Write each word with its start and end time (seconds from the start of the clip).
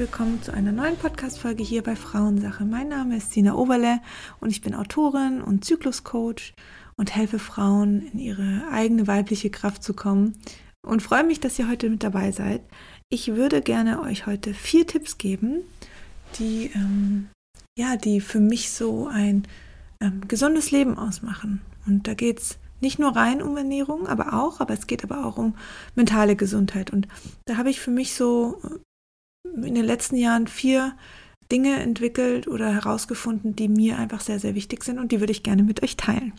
Willkommen 0.00 0.42
zu 0.42 0.54
einer 0.54 0.72
neuen 0.72 0.96
Podcast-Folge 0.96 1.62
hier 1.62 1.82
bei 1.82 1.94
Frauensache. 1.94 2.64
Mein 2.64 2.88
Name 2.88 3.18
ist 3.18 3.32
Sina 3.32 3.54
Oberle 3.54 4.00
und 4.40 4.48
ich 4.48 4.62
bin 4.62 4.74
Autorin 4.74 5.42
und 5.42 5.66
Zykluscoach 5.66 6.54
und 6.96 7.14
helfe 7.14 7.38
Frauen 7.38 8.08
in 8.10 8.18
ihre 8.18 8.62
eigene 8.72 9.06
weibliche 9.06 9.50
Kraft 9.50 9.84
zu 9.84 9.92
kommen 9.92 10.38
und 10.80 11.02
freue 11.02 11.22
mich, 11.22 11.38
dass 11.38 11.58
ihr 11.58 11.68
heute 11.68 11.90
mit 11.90 12.02
dabei 12.02 12.32
seid. 12.32 12.62
Ich 13.10 13.34
würde 13.34 13.60
gerne 13.60 14.00
euch 14.00 14.24
heute 14.24 14.54
vier 14.54 14.86
Tipps 14.86 15.18
geben, 15.18 15.64
die, 16.38 16.70
ähm, 16.74 17.28
ja, 17.76 17.96
die 17.96 18.22
für 18.22 18.40
mich 18.40 18.70
so 18.70 19.06
ein 19.06 19.46
ähm, 20.00 20.26
gesundes 20.26 20.70
Leben 20.70 20.96
ausmachen. 20.96 21.60
Und 21.86 22.08
da 22.08 22.14
geht 22.14 22.38
es 22.38 22.58
nicht 22.80 22.98
nur 22.98 23.14
rein 23.14 23.42
um 23.42 23.54
Ernährung, 23.54 24.06
aber 24.06 24.32
auch, 24.32 24.60
aber 24.60 24.72
es 24.72 24.86
geht 24.86 25.04
aber 25.04 25.26
auch 25.26 25.36
um 25.36 25.56
mentale 25.94 26.36
Gesundheit. 26.36 26.90
Und 26.90 27.06
da 27.44 27.58
habe 27.58 27.68
ich 27.68 27.80
für 27.80 27.90
mich 27.90 28.14
so 28.14 28.62
in 29.44 29.74
den 29.74 29.84
letzten 29.84 30.16
Jahren 30.16 30.46
vier 30.46 30.96
Dinge 31.50 31.80
entwickelt 31.80 32.46
oder 32.46 32.72
herausgefunden, 32.72 33.56
die 33.56 33.68
mir 33.68 33.98
einfach 33.98 34.20
sehr, 34.20 34.38
sehr 34.38 34.54
wichtig 34.54 34.84
sind 34.84 34.98
und 34.98 35.12
die 35.12 35.20
würde 35.20 35.32
ich 35.32 35.42
gerne 35.42 35.62
mit 35.62 35.82
euch 35.82 35.96
teilen. 35.96 36.32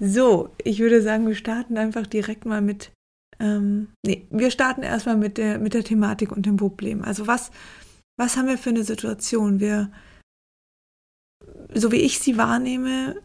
So, 0.00 0.54
ich 0.62 0.78
würde 0.78 1.02
sagen, 1.02 1.26
wir 1.26 1.34
starten 1.34 1.76
einfach 1.76 2.06
direkt 2.06 2.44
mal 2.44 2.60
mit, 2.60 2.92
ähm, 3.40 3.88
nee, 4.06 4.26
wir 4.30 4.50
starten 4.50 4.82
erstmal 4.82 5.16
mit 5.16 5.38
der, 5.38 5.58
mit 5.58 5.74
der 5.74 5.84
Thematik 5.84 6.32
und 6.32 6.46
dem 6.46 6.56
Problem. 6.56 7.02
Also 7.02 7.26
was, 7.26 7.50
was 8.18 8.36
haben 8.36 8.46
wir 8.46 8.58
für 8.58 8.70
eine 8.70 8.84
Situation? 8.84 9.58
Wir, 9.58 9.90
so 11.74 11.90
wie 11.90 11.96
ich 11.96 12.20
sie 12.20 12.36
wahrnehme, 12.36 13.20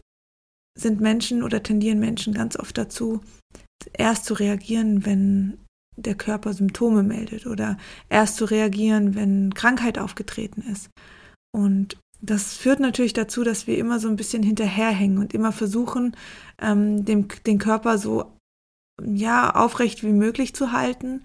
sind 0.76 1.00
Menschen 1.00 1.42
oder 1.42 1.62
tendieren 1.62 2.00
Menschen 2.00 2.34
ganz 2.34 2.58
oft 2.58 2.76
dazu, 2.76 3.20
erst 3.92 4.24
zu 4.24 4.34
reagieren, 4.34 5.06
wenn 5.06 5.63
der 5.96 6.14
Körper 6.14 6.52
Symptome 6.52 7.02
meldet 7.02 7.46
oder 7.46 7.76
erst 8.08 8.36
zu 8.36 8.44
reagieren, 8.44 9.14
wenn 9.14 9.54
Krankheit 9.54 9.98
aufgetreten 9.98 10.62
ist. 10.62 10.90
Und 11.54 11.96
das 12.20 12.54
führt 12.54 12.80
natürlich 12.80 13.12
dazu, 13.12 13.44
dass 13.44 13.66
wir 13.66 13.78
immer 13.78 14.00
so 14.00 14.08
ein 14.08 14.16
bisschen 14.16 14.42
hinterherhängen 14.42 15.18
und 15.18 15.34
immer 15.34 15.52
versuchen, 15.52 16.16
ähm, 16.60 17.04
dem, 17.04 17.28
den 17.46 17.58
Körper 17.58 17.98
so 17.98 18.32
ja 19.02 19.54
aufrecht 19.54 20.02
wie 20.02 20.12
möglich 20.12 20.54
zu 20.54 20.72
halten, 20.72 21.22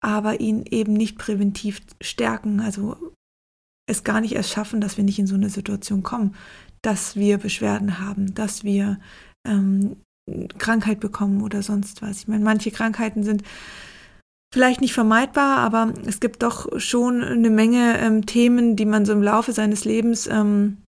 aber 0.00 0.40
ihn 0.40 0.64
eben 0.68 0.92
nicht 0.92 1.18
präventiv 1.18 1.80
stärken, 2.00 2.60
also 2.60 2.96
es 3.88 4.04
gar 4.04 4.20
nicht 4.20 4.34
erst 4.34 4.50
schaffen, 4.50 4.80
dass 4.80 4.96
wir 4.96 5.04
nicht 5.04 5.18
in 5.18 5.26
so 5.26 5.34
eine 5.34 5.48
Situation 5.48 6.02
kommen, 6.02 6.34
dass 6.82 7.16
wir 7.16 7.38
Beschwerden 7.38 7.98
haben, 7.98 8.34
dass 8.34 8.64
wir 8.64 8.98
ähm, 9.46 9.96
Krankheit 10.58 11.00
bekommen 11.00 11.42
oder 11.42 11.62
sonst 11.62 12.02
was. 12.02 12.20
Ich 12.20 12.28
meine, 12.28 12.44
manche 12.44 12.70
Krankheiten 12.70 13.24
sind 13.24 13.42
vielleicht 14.52 14.82
nicht 14.82 14.92
vermeidbar, 14.92 15.58
aber 15.58 15.92
es 16.06 16.20
gibt 16.20 16.42
doch 16.42 16.68
schon 16.78 17.22
eine 17.22 17.50
Menge 17.50 17.98
ähm, 17.98 18.26
Themen, 18.26 18.76
die 18.76 18.84
man 18.84 19.06
so 19.06 19.12
im 19.12 19.22
Laufe 19.22 19.52
seines 19.52 19.84
Lebens 19.84 20.26
ähm, 20.26 20.82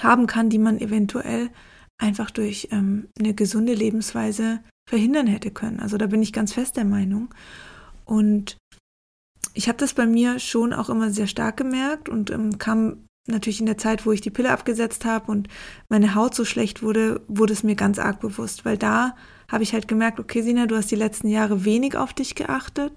haben 0.00 0.26
kann, 0.26 0.48
die 0.48 0.58
man 0.58 0.80
eventuell 0.80 1.50
einfach 1.98 2.30
durch 2.30 2.68
ähm, 2.70 3.08
eine 3.18 3.34
gesunde 3.34 3.74
Lebensweise 3.74 4.60
verhindern 4.88 5.26
hätte 5.26 5.50
können. 5.50 5.80
Also 5.80 5.96
da 5.98 6.06
bin 6.06 6.22
ich 6.22 6.32
ganz 6.32 6.52
fest 6.52 6.76
der 6.76 6.84
Meinung. 6.84 7.34
Und 8.04 8.56
ich 9.54 9.68
habe 9.68 9.78
das 9.78 9.94
bei 9.94 10.06
mir 10.06 10.38
schon 10.38 10.72
auch 10.72 10.88
immer 10.88 11.10
sehr 11.10 11.26
stark 11.26 11.56
gemerkt 11.56 12.08
und 12.08 12.30
ähm, 12.30 12.58
kam 12.58 13.06
natürlich 13.26 13.60
in 13.60 13.66
der 13.66 13.78
Zeit, 13.78 14.06
wo 14.06 14.12
ich 14.12 14.20
die 14.20 14.30
Pille 14.30 14.50
abgesetzt 14.50 15.04
habe 15.04 15.32
und 15.32 15.48
meine 15.88 16.14
Haut 16.14 16.34
so 16.34 16.44
schlecht 16.44 16.82
wurde, 16.82 17.22
wurde 17.26 17.54
es 17.54 17.62
mir 17.62 17.74
ganz 17.74 17.98
arg 17.98 18.20
bewusst, 18.20 18.64
weil 18.64 18.76
da 18.76 19.16
habe 19.54 19.62
ich 19.62 19.72
halt 19.72 19.88
gemerkt, 19.88 20.20
okay, 20.20 20.42
Sina, 20.42 20.66
du 20.66 20.76
hast 20.76 20.90
die 20.90 20.96
letzten 20.96 21.28
Jahre 21.28 21.64
wenig 21.64 21.96
auf 21.96 22.12
dich 22.12 22.34
geachtet. 22.34 22.92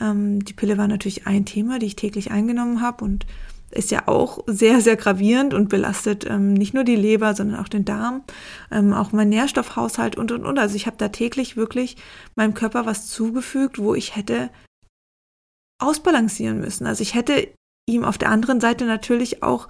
Ähm, 0.00 0.44
die 0.44 0.52
Pille 0.52 0.76
war 0.76 0.88
natürlich 0.88 1.26
ein 1.26 1.46
Thema, 1.46 1.78
die 1.78 1.86
ich 1.86 1.96
täglich 1.96 2.30
eingenommen 2.30 2.82
habe 2.82 3.04
und 3.04 3.26
ist 3.70 3.92
ja 3.92 4.08
auch 4.08 4.40
sehr, 4.46 4.80
sehr 4.80 4.96
gravierend 4.96 5.54
und 5.54 5.68
belastet 5.68 6.28
ähm, 6.28 6.52
nicht 6.52 6.74
nur 6.74 6.82
die 6.82 6.96
Leber, 6.96 7.34
sondern 7.34 7.60
auch 7.60 7.68
den 7.68 7.84
Darm, 7.84 8.24
ähm, 8.72 8.92
auch 8.92 9.12
mein 9.12 9.28
Nährstoffhaushalt 9.28 10.16
und, 10.16 10.32
und, 10.32 10.44
und. 10.44 10.58
Also 10.58 10.74
ich 10.74 10.86
habe 10.86 10.96
da 10.98 11.08
täglich 11.08 11.56
wirklich 11.56 11.96
meinem 12.34 12.54
Körper 12.54 12.84
was 12.84 13.06
zugefügt, 13.06 13.78
wo 13.78 13.94
ich 13.94 14.16
hätte 14.16 14.50
ausbalancieren 15.78 16.58
müssen. 16.58 16.86
Also 16.86 17.02
ich 17.02 17.14
hätte 17.14 17.48
ihm 17.86 18.04
auf 18.04 18.18
der 18.18 18.30
anderen 18.30 18.60
Seite 18.60 18.84
natürlich 18.84 19.44
auch 19.44 19.68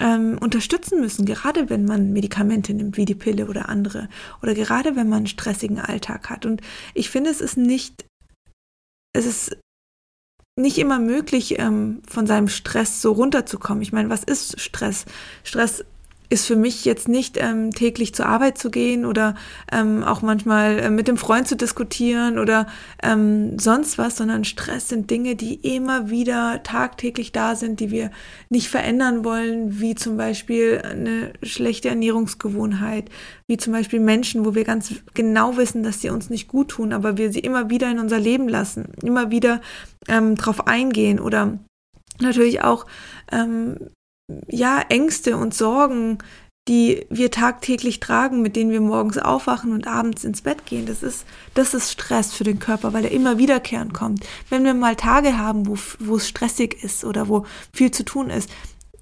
ähm, 0.00 0.38
unterstützen 0.40 1.00
müssen, 1.00 1.26
gerade 1.26 1.70
wenn 1.70 1.84
man 1.84 2.12
Medikamente 2.12 2.74
nimmt, 2.74 2.96
wie 2.96 3.04
die 3.04 3.14
Pille 3.14 3.46
oder 3.46 3.68
andere, 3.68 4.08
oder 4.42 4.54
gerade 4.54 4.96
wenn 4.96 5.08
man 5.08 5.18
einen 5.18 5.26
stressigen 5.26 5.78
Alltag 5.78 6.30
hat. 6.30 6.46
Und 6.46 6.60
ich 6.94 7.10
finde, 7.10 7.30
es 7.30 7.40
ist 7.40 7.56
nicht, 7.56 8.04
es 9.14 9.26
ist 9.26 9.56
nicht 10.58 10.78
immer 10.78 10.98
möglich, 10.98 11.58
ähm, 11.58 12.02
von 12.08 12.26
seinem 12.26 12.48
Stress 12.48 13.00
so 13.00 13.12
runterzukommen. 13.12 13.82
Ich 13.82 13.92
meine, 13.92 14.10
was 14.10 14.24
ist 14.24 14.60
Stress? 14.60 15.06
Stress 15.44 15.84
ist 16.32 16.46
für 16.46 16.56
mich 16.56 16.86
jetzt 16.86 17.08
nicht 17.08 17.36
ähm, 17.36 17.72
täglich 17.72 18.14
zur 18.14 18.24
Arbeit 18.24 18.56
zu 18.56 18.70
gehen 18.70 19.04
oder 19.04 19.34
ähm, 19.70 20.02
auch 20.02 20.22
manchmal 20.22 20.78
äh, 20.78 20.90
mit 20.90 21.06
dem 21.06 21.18
Freund 21.18 21.46
zu 21.46 21.56
diskutieren 21.56 22.38
oder 22.38 22.66
ähm, 23.02 23.58
sonst 23.58 23.98
was, 23.98 24.16
sondern 24.16 24.44
Stress 24.44 24.88
sind 24.88 25.10
Dinge, 25.10 25.36
die 25.36 25.56
immer 25.56 26.08
wieder 26.08 26.62
tagtäglich 26.62 27.32
da 27.32 27.54
sind, 27.54 27.80
die 27.80 27.90
wir 27.90 28.10
nicht 28.48 28.68
verändern 28.68 29.24
wollen, 29.26 29.78
wie 29.78 29.94
zum 29.94 30.16
Beispiel 30.16 30.80
eine 30.82 31.34
schlechte 31.42 31.90
Ernährungsgewohnheit, 31.90 33.10
wie 33.46 33.58
zum 33.58 33.74
Beispiel 33.74 34.00
Menschen, 34.00 34.46
wo 34.46 34.54
wir 34.54 34.64
ganz 34.64 34.94
genau 35.12 35.58
wissen, 35.58 35.82
dass 35.82 36.00
sie 36.00 36.08
uns 36.08 36.30
nicht 36.30 36.48
gut 36.48 36.68
tun, 36.68 36.94
aber 36.94 37.18
wir 37.18 37.30
sie 37.30 37.40
immer 37.40 37.68
wieder 37.68 37.90
in 37.90 37.98
unser 37.98 38.18
Leben 38.18 38.48
lassen, 38.48 38.86
immer 39.02 39.30
wieder 39.30 39.60
ähm, 40.08 40.36
drauf 40.36 40.66
eingehen 40.66 41.20
oder 41.20 41.58
natürlich 42.20 42.62
auch 42.62 42.86
ähm, 43.30 43.76
ja, 44.48 44.80
Ängste 44.88 45.36
und 45.36 45.54
Sorgen, 45.54 46.18
die 46.68 47.06
wir 47.10 47.30
tagtäglich 47.32 47.98
tragen, 47.98 48.40
mit 48.40 48.54
denen 48.54 48.70
wir 48.70 48.80
morgens 48.80 49.18
aufwachen 49.18 49.72
und 49.72 49.88
abends 49.88 50.22
ins 50.22 50.42
Bett 50.42 50.64
gehen. 50.64 50.86
Das 50.86 51.02
ist, 51.02 51.24
das 51.54 51.74
ist 51.74 51.90
Stress 51.90 52.32
für 52.32 52.44
den 52.44 52.60
Körper, 52.60 52.92
weil 52.92 53.04
er 53.04 53.10
immer 53.10 53.36
wiederkehrend 53.38 53.92
kommt. 53.92 54.24
Wenn 54.48 54.64
wir 54.64 54.74
mal 54.74 54.94
Tage 54.94 55.38
haben, 55.38 55.66
wo, 55.66 55.76
wo 55.98 56.16
es 56.16 56.28
stressig 56.28 56.84
ist 56.84 57.04
oder 57.04 57.28
wo 57.28 57.46
viel 57.72 57.90
zu 57.90 58.04
tun 58.04 58.30
ist, 58.30 58.48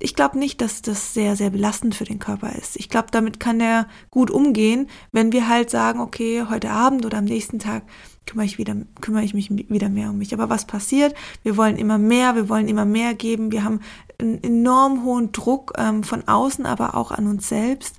ich 0.03 0.15
glaube 0.15 0.39
nicht, 0.39 0.63
dass 0.63 0.81
das 0.81 1.13
sehr, 1.13 1.37
sehr 1.37 1.51
belastend 1.51 1.95
für 1.95 2.05
den 2.05 2.19
Körper 2.19 2.55
ist. 2.57 2.77
Ich 2.77 2.89
glaube, 2.89 3.09
damit 3.11 3.39
kann 3.39 3.61
er 3.61 3.87
gut 4.11 4.31
umgehen, 4.31 4.89
wenn 5.13 5.31
wir 5.31 5.47
halt 5.47 5.69
sagen, 5.69 6.01
okay, 6.01 6.47
heute 6.49 6.71
Abend 6.71 7.05
oder 7.05 7.19
am 7.19 7.27
nächsten 7.27 7.59
Tag 7.59 7.83
kümmere 8.27 8.47
ich 8.47 8.59
wieder, 8.59 8.77
kümmere 9.01 9.25
ich 9.25 9.35
mich 9.35 9.51
wieder 9.51 9.89
mehr 9.89 10.11
um 10.11 10.19
mich. 10.19 10.33
Aber 10.33 10.49
was 10.49 10.67
passiert? 10.67 11.15
Wir 11.43 11.57
wollen 11.57 11.77
immer 11.77 11.99
mehr, 11.99 12.35
wir 12.37 12.49
wollen 12.49 12.69
immer 12.69 12.85
mehr 12.85 13.15
geben. 13.15 13.53
Wir 13.53 13.65
haben 13.65 13.81
einen 14.21 14.43
enorm 14.43 15.05
hohen 15.05 15.33
Druck 15.33 15.73
ähm, 15.79 16.05
von 16.05 16.27
außen, 16.29 16.67
aber 16.67 16.95
auch 16.95 17.11
an 17.11 17.27
uns 17.27 17.49
selbst 17.49 17.97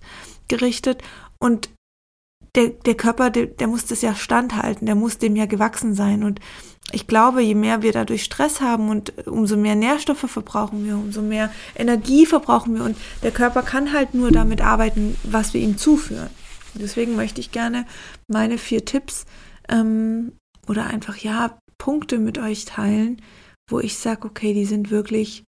gerichtet. 0.47 1.01
Und 1.39 1.69
der, 2.55 2.67
der 2.69 2.95
Körper, 2.95 3.29
der, 3.29 3.47
der 3.47 3.67
muss 3.67 3.85
das 3.85 4.01
ja 4.01 4.13
standhalten, 4.15 4.85
der 4.85 4.95
muss 4.95 5.17
dem 5.17 5.35
ja 5.35 5.45
gewachsen 5.45 5.95
sein. 5.95 6.23
Und 6.23 6.39
ich 6.91 7.07
glaube, 7.07 7.41
je 7.41 7.55
mehr 7.55 7.81
wir 7.81 7.93
dadurch 7.93 8.23
Stress 8.23 8.61
haben 8.61 8.89
und 8.89 9.27
umso 9.27 9.55
mehr 9.55 9.75
Nährstoffe 9.75 10.29
verbrauchen 10.29 10.85
wir, 10.85 10.95
umso 10.95 11.21
mehr 11.21 11.51
Energie 11.75 12.25
verbrauchen 12.25 12.75
wir. 12.75 12.83
Und 12.83 12.97
der 13.23 13.31
Körper 13.31 13.63
kann 13.63 13.93
halt 13.93 14.13
nur 14.13 14.31
damit 14.31 14.61
arbeiten, 14.61 15.15
was 15.23 15.53
wir 15.53 15.61
ihm 15.61 15.77
zuführen. 15.77 16.29
Deswegen 16.73 17.15
möchte 17.15 17.41
ich 17.41 17.51
gerne 17.51 17.85
meine 18.27 18.57
vier 18.57 18.85
Tipps 18.85 19.25
ähm, 19.71 20.33
oder 20.67 20.87
einfach 20.87 21.17
ja 21.17 21.57
Punkte 21.77 22.19
mit 22.19 22.37
euch 22.37 22.65
teilen, 22.65 23.21
wo 23.69 23.79
ich 23.79 23.97
sage, 23.97 24.27
okay, 24.27 24.53
die 24.53 24.65
sind 24.65 24.91
wirklich 24.91 25.43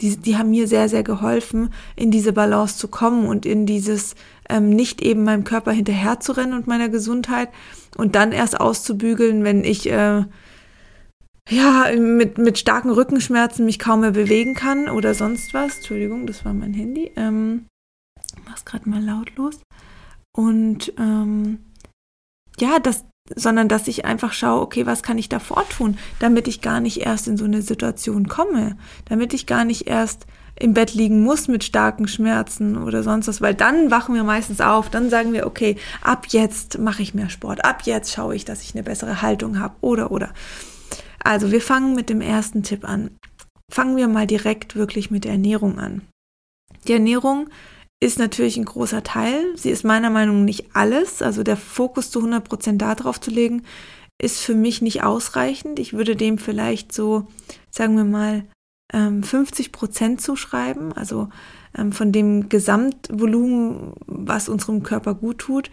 die, 0.00 0.16
die 0.16 0.36
haben 0.36 0.50
mir 0.50 0.66
sehr, 0.66 0.88
sehr 0.88 1.02
geholfen, 1.02 1.72
in 1.96 2.10
diese 2.10 2.32
Balance 2.32 2.76
zu 2.78 2.88
kommen 2.88 3.26
und 3.26 3.46
in 3.46 3.64
dieses 3.64 4.16
ähm, 4.48 4.70
nicht 4.70 5.00
eben 5.00 5.24
meinem 5.24 5.44
Körper 5.44 5.72
hinterher 5.72 6.20
zu 6.20 6.32
rennen 6.32 6.52
und 6.52 6.66
meiner 6.66 6.88
Gesundheit 6.88 7.48
und 7.96 8.14
dann 8.14 8.32
erst 8.32 8.60
auszubügeln, 8.60 9.44
wenn 9.44 9.62
ich 9.64 9.88
äh, 9.90 10.24
ja 11.48 11.86
mit, 11.96 12.38
mit 12.38 12.58
starken 12.58 12.90
Rückenschmerzen 12.90 13.64
mich 13.64 13.78
kaum 13.78 14.00
mehr 14.00 14.10
bewegen 14.10 14.54
kann 14.54 14.88
oder 14.88 15.14
sonst 15.14 15.54
was. 15.54 15.76
Entschuldigung, 15.76 16.26
das 16.26 16.44
war 16.44 16.54
mein 16.54 16.74
Handy. 16.74 17.12
Ähm, 17.16 17.66
mach's 18.46 18.64
gerade 18.64 18.88
mal 18.88 19.02
lautlos. 19.02 19.60
Und 20.36 20.92
ähm, 20.98 21.60
ja, 22.58 22.80
das, 22.80 23.04
sondern 23.34 23.68
dass 23.68 23.88
ich 23.88 24.04
einfach 24.04 24.32
schaue, 24.32 24.60
okay, 24.60 24.86
was 24.86 25.02
kann 25.02 25.18
ich 25.18 25.28
davor 25.28 25.66
tun, 25.68 25.96
damit 26.18 26.46
ich 26.46 26.60
gar 26.60 26.80
nicht 26.80 26.98
erst 27.00 27.26
in 27.26 27.36
so 27.36 27.44
eine 27.44 27.62
Situation 27.62 28.28
komme, 28.28 28.76
damit 29.06 29.32
ich 29.32 29.46
gar 29.46 29.64
nicht 29.64 29.86
erst 29.86 30.26
im 30.56 30.74
Bett 30.74 30.94
liegen 30.94 31.22
muss 31.22 31.48
mit 31.48 31.64
starken 31.64 32.06
Schmerzen 32.06 32.76
oder 32.76 33.02
sonst 33.02 33.26
was, 33.26 33.40
weil 33.40 33.54
dann 33.54 33.90
wachen 33.90 34.14
wir 34.14 34.24
meistens 34.24 34.60
auf, 34.60 34.88
dann 34.90 35.10
sagen 35.10 35.32
wir, 35.32 35.46
okay, 35.46 35.76
ab 36.02 36.26
jetzt 36.28 36.78
mache 36.78 37.02
ich 37.02 37.14
mehr 37.14 37.30
Sport, 37.30 37.64
ab 37.64 37.82
jetzt 37.84 38.12
schaue 38.12 38.36
ich, 38.36 38.44
dass 38.44 38.62
ich 38.62 38.74
eine 38.74 38.84
bessere 38.84 39.22
Haltung 39.22 39.58
habe 39.58 39.74
oder 39.80 40.12
oder. 40.12 40.32
Also 41.24 41.50
wir 41.50 41.62
fangen 41.62 41.94
mit 41.94 42.10
dem 42.10 42.20
ersten 42.20 42.62
Tipp 42.62 42.84
an. 42.84 43.10
Fangen 43.72 43.96
wir 43.96 44.06
mal 44.06 44.26
direkt 44.26 44.76
wirklich 44.76 45.10
mit 45.10 45.24
der 45.24 45.32
Ernährung 45.32 45.78
an. 45.78 46.02
Die 46.86 46.92
Ernährung 46.92 47.48
ist 48.00 48.18
natürlich 48.18 48.56
ein 48.56 48.64
großer 48.64 49.02
Teil. 49.02 49.44
Sie 49.56 49.70
ist 49.70 49.84
meiner 49.84 50.10
Meinung 50.10 50.40
nach 50.40 50.44
nicht 50.44 50.74
alles. 50.74 51.22
Also 51.22 51.42
der 51.42 51.56
Fokus 51.56 52.10
zu 52.10 52.18
100 52.20 52.46
Prozent 52.46 52.82
darauf 52.82 53.20
zu 53.20 53.30
legen, 53.30 53.62
ist 54.20 54.40
für 54.40 54.54
mich 54.54 54.82
nicht 54.82 55.02
ausreichend. 55.02 55.78
Ich 55.78 55.92
würde 55.92 56.16
dem 56.16 56.38
vielleicht 56.38 56.92
so, 56.92 57.26
sagen 57.70 57.96
wir 57.96 58.04
mal, 58.04 58.44
50 58.92 59.66
ähm, 59.66 59.72
Prozent 59.72 60.20
zuschreiben, 60.20 60.92
also 60.92 61.28
ähm, 61.76 61.92
von 61.92 62.12
dem 62.12 62.48
Gesamtvolumen, 62.48 63.94
was 64.06 64.48
unserem 64.48 64.82
Körper 64.82 65.14
gut 65.14 65.38
tut. 65.38 65.70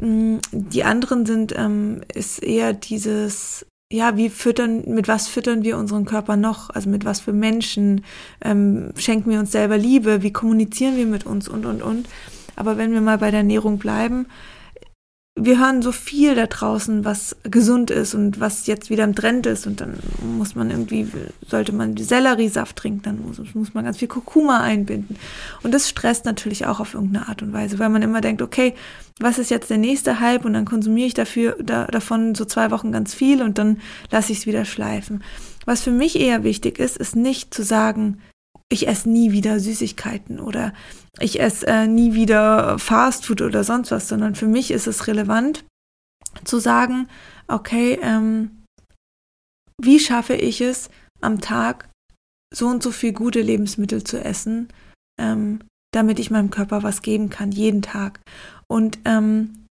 Mm, 0.00 0.38
die 0.50 0.82
anderen 0.82 1.26
sind, 1.26 1.54
ähm, 1.56 2.02
ist 2.12 2.42
eher 2.42 2.72
dieses, 2.72 3.66
ja, 3.92 4.16
wie 4.16 4.30
füttern, 4.30 4.82
mit 4.86 5.06
was 5.06 5.28
füttern 5.28 5.62
wir 5.62 5.76
unseren 5.76 6.04
Körper 6.04 6.36
noch? 6.36 6.70
Also 6.70 6.90
mit 6.90 7.04
was 7.04 7.20
für 7.20 7.32
Menschen 7.32 8.04
ähm, 8.42 8.90
schenken 8.96 9.30
wir 9.30 9.38
uns 9.38 9.52
selber 9.52 9.78
Liebe? 9.78 10.22
Wie 10.22 10.32
kommunizieren 10.32 10.96
wir 10.96 11.06
mit 11.06 11.24
uns 11.24 11.48
und, 11.48 11.66
und, 11.66 11.82
und. 11.82 12.08
Aber 12.56 12.78
wenn 12.78 12.92
wir 12.92 13.00
mal 13.00 13.18
bei 13.18 13.30
der 13.30 13.40
Ernährung 13.40 13.78
bleiben, 13.78 14.26
wir 15.38 15.58
hören 15.58 15.82
so 15.82 15.92
viel 15.92 16.34
da 16.34 16.46
draußen, 16.46 17.04
was 17.04 17.36
gesund 17.42 17.90
ist 17.90 18.14
und 18.14 18.40
was 18.40 18.66
jetzt 18.66 18.88
wieder 18.88 19.04
im 19.04 19.14
Trend 19.14 19.44
ist. 19.44 19.66
Und 19.66 19.82
dann 19.82 19.98
muss 20.38 20.54
man 20.54 20.70
irgendwie, 20.70 21.06
sollte 21.46 21.72
man 21.72 21.94
Selleriesaft 21.94 22.74
trinken, 22.74 23.02
dann 23.02 23.20
muss, 23.20 23.38
muss, 23.54 23.74
man 23.74 23.84
ganz 23.84 23.98
viel 23.98 24.08
Kurkuma 24.08 24.60
einbinden. 24.60 25.16
Und 25.62 25.74
das 25.74 25.90
stresst 25.90 26.24
natürlich 26.24 26.64
auch 26.64 26.80
auf 26.80 26.94
irgendeine 26.94 27.28
Art 27.28 27.42
und 27.42 27.52
Weise, 27.52 27.78
weil 27.78 27.90
man 27.90 28.00
immer 28.00 28.22
denkt, 28.22 28.40
okay, 28.40 28.74
was 29.20 29.38
ist 29.38 29.50
jetzt 29.50 29.68
der 29.68 29.78
nächste 29.78 30.20
Hype? 30.20 30.46
Und 30.46 30.54
dann 30.54 30.64
konsumiere 30.64 31.08
ich 31.08 31.14
dafür, 31.14 31.56
da, 31.62 31.84
davon 31.84 32.34
so 32.34 32.46
zwei 32.46 32.70
Wochen 32.70 32.90
ganz 32.90 33.14
viel 33.14 33.42
und 33.42 33.58
dann 33.58 33.78
lasse 34.10 34.32
ich 34.32 34.38
es 34.38 34.46
wieder 34.46 34.64
schleifen. 34.64 35.22
Was 35.66 35.82
für 35.82 35.90
mich 35.90 36.18
eher 36.18 36.44
wichtig 36.44 36.78
ist, 36.78 36.96
ist 36.96 37.14
nicht 37.14 37.52
zu 37.52 37.62
sagen, 37.62 38.22
ich 38.68 38.88
esse 38.88 39.08
nie 39.08 39.32
wieder 39.32 39.60
Süßigkeiten 39.60 40.40
oder 40.40 40.72
ich 41.20 41.40
esse 41.40 41.66
äh, 41.66 41.86
nie 41.86 42.14
wieder 42.14 42.78
Fastfood 42.78 43.42
oder 43.42 43.64
sonst 43.64 43.90
was, 43.90 44.08
sondern 44.08 44.34
für 44.34 44.48
mich 44.48 44.70
ist 44.70 44.86
es 44.86 45.06
relevant 45.06 45.64
zu 46.44 46.58
sagen, 46.58 47.08
okay, 47.48 47.98
ähm, 48.02 48.64
wie 49.80 50.00
schaffe 50.00 50.34
ich 50.34 50.60
es 50.60 50.90
am 51.20 51.40
Tag 51.40 51.88
so 52.54 52.66
und 52.66 52.82
so 52.82 52.90
viel 52.90 53.12
gute 53.12 53.40
Lebensmittel 53.40 54.04
zu 54.04 54.22
essen, 54.22 54.68
ähm, 55.20 55.60
damit 55.92 56.18
ich 56.18 56.30
meinem 56.30 56.50
Körper 56.50 56.82
was 56.82 57.02
geben 57.02 57.30
kann, 57.30 57.52
jeden 57.52 57.82
Tag. 57.82 58.20
Und 58.68 58.98
ähm, 59.04 59.66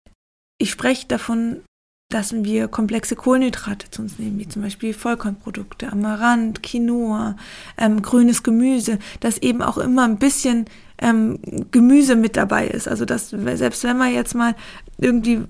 ich 0.59 0.71
spreche 0.71 1.07
davon 1.07 1.63
lassen 2.12 2.46
wir 2.46 2.68
komplexe 2.68 3.16
Kohlenhydrate 3.16 3.90
zu 3.90 4.02
uns 4.02 4.19
nehmen, 4.19 4.40
wie 4.40 4.48
zum 4.48 4.62
Beispiel 4.62 4.94
Vollkornprodukte, 4.94 5.92
Amaranth, 5.92 6.62
Quinoa, 6.62 7.36
ähm, 7.78 8.02
grünes 8.02 8.44
Gemüse, 8.44 9.00
dass 9.19 9.38
eben 9.40 9.62
auch 9.62 9.78
immer 9.78 10.04
ein 10.06 10.18
bisschen 10.18 10.66
ähm, 11.00 11.40
Gemüse 11.72 12.16
mit 12.16 12.38
dabei 12.38 12.68
ist. 12.68 12.88
Also 12.88 13.06
dass 13.06 13.30
selbst 13.30 13.84
wenn 13.84 13.98
man 13.98 14.13
jetzt 14.13 14.36
mal 14.36 14.56
irgendwie 14.98 15.42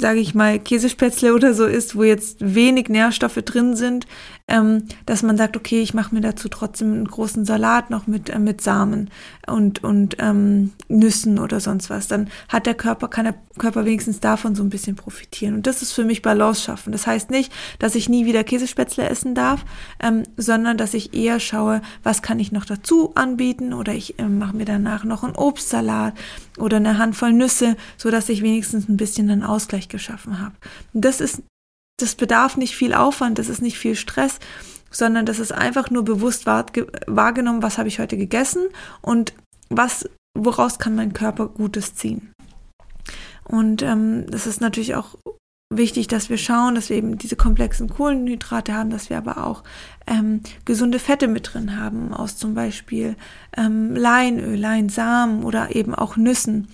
sage 0.00 0.20
ich 0.20 0.34
mal, 0.34 0.58
Käsespätzle 0.58 1.34
oder 1.34 1.54
so 1.54 1.66
ist, 1.66 1.96
wo 1.96 2.02
jetzt 2.02 2.36
wenig 2.40 2.88
Nährstoffe 2.88 3.40
drin 3.44 3.76
sind, 3.76 4.06
ähm, 4.48 4.84
dass 5.06 5.22
man 5.22 5.36
sagt, 5.36 5.56
okay, 5.56 5.80
ich 5.80 5.94
mache 5.94 6.14
mir 6.14 6.20
dazu 6.20 6.48
trotzdem 6.48 6.92
einen 6.92 7.06
großen 7.06 7.44
Salat 7.44 7.90
noch 7.90 8.06
mit, 8.06 8.30
äh, 8.30 8.38
mit 8.38 8.60
Samen 8.60 9.10
und, 9.46 9.84
und 9.84 10.16
ähm, 10.18 10.72
Nüssen 10.88 11.38
oder 11.38 11.60
sonst 11.60 11.88
was. 11.88 12.08
Dann 12.08 12.28
hat 12.48 12.66
der 12.66 12.74
Körper, 12.74 13.08
kann 13.08 13.26
der 13.26 13.34
Körper 13.58 13.84
wenigstens 13.84 14.20
davon 14.20 14.54
so 14.54 14.62
ein 14.62 14.70
bisschen 14.70 14.96
profitieren. 14.96 15.54
Und 15.54 15.66
das 15.66 15.82
ist 15.82 15.92
für 15.92 16.04
mich 16.04 16.22
Balance 16.22 16.62
schaffen. 16.62 16.92
Das 16.92 17.06
heißt 17.06 17.30
nicht, 17.30 17.52
dass 17.78 17.94
ich 17.94 18.08
nie 18.08 18.26
wieder 18.26 18.42
Käsespätzle 18.42 19.08
essen 19.08 19.34
darf, 19.34 19.64
ähm, 20.02 20.24
sondern 20.36 20.76
dass 20.76 20.94
ich 20.94 21.14
eher 21.14 21.38
schaue, 21.38 21.82
was 22.02 22.22
kann 22.22 22.40
ich 22.40 22.50
noch 22.50 22.64
dazu 22.64 23.12
anbieten 23.14 23.72
oder 23.72 23.92
ich 23.92 24.18
äh, 24.18 24.24
mache 24.24 24.56
mir 24.56 24.64
danach 24.64 25.04
noch 25.04 25.22
einen 25.22 25.36
Obstsalat 25.36 26.14
oder 26.60 26.76
eine 26.76 26.98
Handvoll 26.98 27.32
Nüsse, 27.32 27.76
so 27.96 28.10
dass 28.10 28.28
ich 28.28 28.42
wenigstens 28.42 28.88
ein 28.88 28.96
bisschen 28.96 29.30
einen 29.30 29.42
Ausgleich 29.42 29.88
geschaffen 29.88 30.40
habe. 30.40 30.54
das 30.92 31.20
ist, 31.20 31.42
das 31.98 32.14
bedarf 32.14 32.56
nicht 32.56 32.76
viel 32.76 32.94
Aufwand, 32.94 33.38
das 33.38 33.48
ist 33.48 33.62
nicht 33.62 33.78
viel 33.78 33.96
Stress, 33.96 34.38
sondern 34.90 35.26
das 35.26 35.38
ist 35.38 35.52
einfach 35.52 35.90
nur 35.90 36.04
bewusst 36.04 36.46
wahrgenommen, 36.46 37.62
was 37.62 37.78
habe 37.78 37.88
ich 37.88 37.98
heute 37.98 38.16
gegessen 38.16 38.68
und 39.02 39.34
was, 39.68 40.08
woraus 40.36 40.78
kann 40.78 40.94
mein 40.94 41.12
Körper 41.12 41.48
Gutes 41.48 41.94
ziehen. 41.94 42.32
Und 43.44 43.82
ähm, 43.82 44.26
das 44.28 44.46
ist 44.46 44.60
natürlich 44.60 44.94
auch 44.94 45.16
wichtig, 45.72 46.08
dass 46.08 46.28
wir 46.28 46.36
schauen, 46.36 46.74
dass 46.74 46.90
wir 46.90 46.96
eben 46.96 47.16
diese 47.16 47.36
komplexen 47.36 47.88
Kohlenhydrate 47.88 48.74
haben, 48.74 48.90
dass 48.90 49.08
wir 49.08 49.16
aber 49.16 49.46
auch 49.46 49.62
ähm, 50.06 50.40
gesunde 50.64 50.98
Fette 50.98 51.28
mit 51.28 51.54
drin 51.54 51.78
haben, 51.78 52.12
aus 52.12 52.36
zum 52.36 52.54
Beispiel 52.54 53.16
ähm, 53.56 53.94
Leinöl, 53.94 54.58
Leinsamen 54.58 55.44
oder 55.44 55.74
eben 55.74 55.94
auch 55.94 56.16
Nüssen 56.16 56.68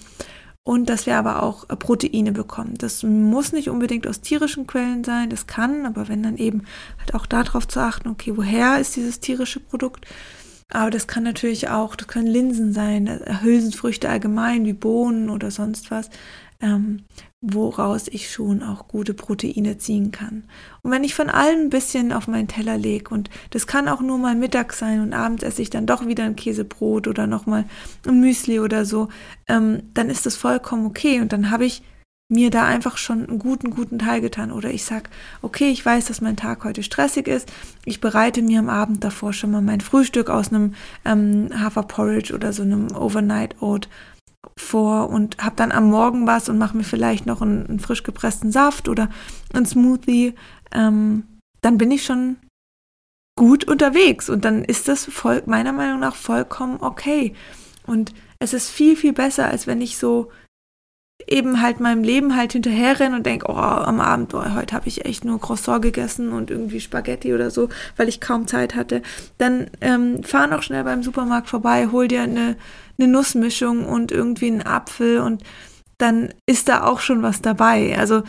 und 0.62 0.88
dass 0.88 1.04
wir 1.04 1.18
aber 1.18 1.42
auch 1.42 1.68
äh, 1.68 1.76
Proteine 1.76 2.32
bekommen. 2.32 2.74
Das 2.78 3.02
muss 3.02 3.52
nicht 3.52 3.68
unbedingt 3.68 4.08
aus 4.08 4.22
tierischen 4.22 4.66
Quellen 4.66 5.04
sein, 5.04 5.28
das 5.28 5.46
kann, 5.46 5.84
aber 5.84 6.08
wenn 6.08 6.22
dann 6.22 6.38
eben 6.38 6.62
halt 6.98 7.14
auch 7.14 7.26
darauf 7.26 7.68
zu 7.68 7.80
achten, 7.80 8.08
okay, 8.08 8.32
woher 8.34 8.80
ist 8.80 8.96
dieses 8.96 9.20
tierische 9.20 9.60
Produkt? 9.60 10.06
Aber 10.72 10.90
das 10.90 11.06
kann 11.06 11.22
natürlich 11.22 11.68
auch, 11.68 11.94
das 11.94 12.08
können 12.08 12.26
Linsen 12.26 12.72
sein, 12.72 13.06
äh, 13.06 13.42
Hülsenfrüchte 13.42 14.08
allgemein 14.08 14.64
wie 14.64 14.72
Bohnen 14.72 15.28
oder 15.28 15.50
sonst 15.50 15.90
was 15.90 16.08
ähm, 16.60 17.04
woraus 17.40 18.08
ich 18.08 18.30
schon 18.30 18.62
auch 18.62 18.88
gute 18.88 19.14
Proteine 19.14 19.78
ziehen 19.78 20.10
kann. 20.10 20.44
Und 20.82 20.90
wenn 20.90 21.04
ich 21.04 21.14
von 21.14 21.30
allem 21.30 21.66
ein 21.66 21.70
bisschen 21.70 22.12
auf 22.12 22.28
meinen 22.28 22.48
Teller 22.48 22.78
lege 22.78 23.12
und 23.12 23.30
das 23.50 23.66
kann 23.66 23.88
auch 23.88 24.00
nur 24.00 24.18
mal 24.18 24.34
Mittag 24.34 24.72
sein 24.72 25.00
und 25.00 25.12
abends 25.12 25.42
esse 25.42 25.62
ich 25.62 25.70
dann 25.70 25.86
doch 25.86 26.06
wieder 26.06 26.24
ein 26.24 26.36
Käsebrot 26.36 27.08
oder 27.08 27.26
nochmal 27.26 27.64
ein 28.06 28.20
Müsli 28.20 28.60
oder 28.60 28.84
so, 28.84 29.08
ähm, 29.48 29.82
dann 29.94 30.10
ist 30.10 30.26
das 30.26 30.36
vollkommen 30.36 30.86
okay 30.86 31.20
und 31.20 31.32
dann 31.32 31.50
habe 31.50 31.64
ich 31.64 31.82
mir 32.28 32.50
da 32.50 32.64
einfach 32.64 32.96
schon 32.96 33.26
einen 33.28 33.38
guten, 33.38 33.70
guten 33.70 33.98
Teil 33.98 34.20
getan. 34.20 34.50
Oder 34.50 34.70
ich 34.70 34.84
sag, 34.84 35.10
okay, 35.42 35.70
ich 35.70 35.84
weiß, 35.84 36.06
dass 36.06 36.20
mein 36.20 36.36
Tag 36.36 36.64
heute 36.64 36.82
stressig 36.82 37.28
ist. 37.28 37.48
Ich 37.84 38.00
bereite 38.00 38.42
mir 38.42 38.58
am 38.58 38.68
Abend 38.68 39.04
davor 39.04 39.32
schon 39.32 39.52
mal 39.52 39.62
mein 39.62 39.80
Frühstück 39.80 40.28
aus 40.28 40.48
einem 40.48 40.74
ähm, 41.04 41.50
Haferporridge 41.56 42.34
oder 42.34 42.52
so 42.52 42.62
einem 42.62 42.90
Overnight 42.96 43.62
Oat 43.62 43.88
vor 44.56 45.10
und 45.10 45.38
habe 45.38 45.56
dann 45.56 45.72
am 45.72 45.90
Morgen 45.90 46.26
was 46.26 46.48
und 46.48 46.58
mache 46.58 46.76
mir 46.76 46.84
vielleicht 46.84 47.26
noch 47.26 47.42
einen, 47.42 47.66
einen, 47.66 47.80
frisch 47.80 48.02
gepressten 48.02 48.52
Saft 48.52 48.88
oder 48.88 49.10
einen 49.52 49.66
Smoothie, 49.66 50.34
ähm, 50.72 51.24
dann 51.60 51.78
bin 51.78 51.90
ich 51.90 52.04
schon 52.04 52.36
gut 53.38 53.64
unterwegs 53.64 54.30
und 54.30 54.44
dann 54.44 54.64
ist 54.64 54.88
das 54.88 55.04
voll, 55.04 55.42
meiner 55.46 55.72
Meinung 55.72 56.00
nach 56.00 56.14
vollkommen 56.14 56.78
okay. 56.80 57.34
Und 57.86 58.14
es 58.38 58.52
ist 58.52 58.70
viel, 58.70 58.96
viel 58.96 59.12
besser, 59.12 59.48
als 59.48 59.66
wenn 59.66 59.80
ich 59.80 59.98
so 59.98 60.30
eben 61.26 61.60
halt 61.60 61.80
meinem 61.80 62.02
Leben 62.02 62.36
halt 62.36 62.52
hinterherrenne 62.52 63.16
und 63.16 63.26
denke, 63.26 63.46
oh, 63.48 63.54
am 63.54 64.00
Abend, 64.00 64.34
oh, 64.34 64.54
heute 64.54 64.74
habe 64.74 64.86
ich 64.86 65.04
echt 65.04 65.24
nur 65.24 65.40
Croissant 65.40 65.82
gegessen 65.82 66.32
und 66.32 66.50
irgendwie 66.50 66.80
Spaghetti 66.80 67.34
oder 67.34 67.50
so, 67.50 67.68
weil 67.96 68.08
ich 68.08 68.20
kaum 68.20 68.46
Zeit 68.46 68.74
hatte. 68.74 69.02
Dann 69.38 69.70
ähm, 69.80 70.22
fahr 70.22 70.46
noch 70.46 70.62
schnell 70.62 70.84
beim 70.84 71.02
Supermarkt 71.02 71.48
vorbei, 71.48 71.88
hol 71.90 72.06
dir 72.06 72.22
eine, 72.22 72.56
eine 72.98 73.08
Nussmischung 73.08 73.86
und 73.86 74.12
irgendwie 74.12 74.48
einen 74.48 74.62
Apfel 74.62 75.20
und 75.20 75.42
dann 75.98 76.34
ist 76.46 76.68
da 76.68 76.84
auch 76.84 77.00
schon 77.00 77.22
was 77.22 77.40
dabei. 77.40 77.98
Also 77.98 78.22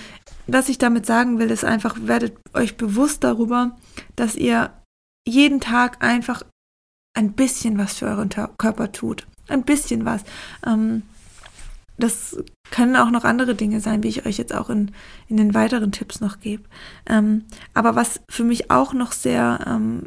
was 0.47 0.69
ich 0.69 0.77
damit 0.77 1.05
sagen 1.05 1.39
will, 1.39 1.51
ist 1.51 1.65
einfach, 1.65 1.97
werdet 2.01 2.37
euch 2.53 2.77
bewusst 2.77 3.23
darüber, 3.23 3.75
dass 4.15 4.35
ihr 4.35 4.71
jeden 5.27 5.59
Tag 5.59 6.01
einfach 6.01 6.41
ein 7.13 7.33
bisschen 7.33 7.77
was 7.77 7.95
für 7.95 8.05
euren 8.05 8.29
Körper 8.29 8.91
tut. 8.93 9.27
Ein 9.49 9.63
bisschen 9.63 10.05
was. 10.05 10.23
Ähm, 10.65 11.03
das 11.97 12.37
können 12.71 12.95
auch 12.95 13.11
noch 13.11 13.23
andere 13.23 13.55
Dinge 13.55 13.79
sein, 13.79 14.03
wie 14.03 14.09
ich 14.09 14.25
euch 14.25 14.37
jetzt 14.37 14.53
auch 14.53 14.69
in, 14.69 14.91
in 15.27 15.37
den 15.37 15.53
weiteren 15.53 15.91
Tipps 15.91 16.21
noch 16.21 16.39
gebe. 16.39 16.63
Ähm, 17.07 17.45
aber 17.73 17.95
was 17.95 18.21
für 18.29 18.43
mich 18.43 18.71
auch 18.71 18.93
noch 18.93 19.11
sehr 19.11 19.59
ähm, 19.67 20.03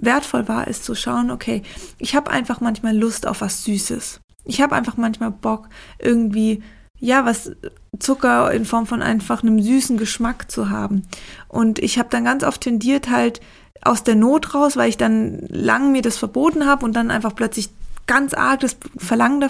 wertvoll 0.00 0.48
war, 0.48 0.68
ist 0.68 0.84
zu 0.84 0.94
schauen, 0.94 1.30
okay, 1.30 1.62
ich 1.98 2.14
habe 2.14 2.30
einfach 2.30 2.60
manchmal 2.60 2.96
Lust 2.96 3.26
auf 3.26 3.40
was 3.40 3.64
Süßes. 3.64 4.20
Ich 4.44 4.60
habe 4.60 4.74
einfach 4.74 4.96
manchmal 4.96 5.30
Bock, 5.30 5.68
irgendwie, 5.98 6.62
ja, 6.98 7.24
was 7.24 7.52
Zucker 7.98 8.52
in 8.52 8.64
Form 8.64 8.86
von 8.86 9.02
einfach 9.02 9.42
einem 9.42 9.60
süßen 9.60 9.96
Geschmack 9.96 10.50
zu 10.50 10.70
haben. 10.70 11.02
Und 11.48 11.78
ich 11.78 11.98
habe 11.98 12.08
dann 12.10 12.24
ganz 12.24 12.44
oft 12.44 12.60
tendiert 12.60 13.10
halt 13.10 13.40
aus 13.82 14.04
der 14.04 14.14
Not 14.14 14.54
raus, 14.54 14.76
weil 14.76 14.88
ich 14.88 14.96
dann 14.96 15.40
lang 15.48 15.92
mir 15.92 16.02
das 16.02 16.16
verboten 16.16 16.66
habe 16.66 16.84
und 16.84 16.94
dann 16.94 17.10
einfach 17.10 17.34
plötzlich 17.34 17.70
ganz 18.06 18.34
arg 18.34 18.60
das 18.60 18.76
Verlangen 18.96 19.48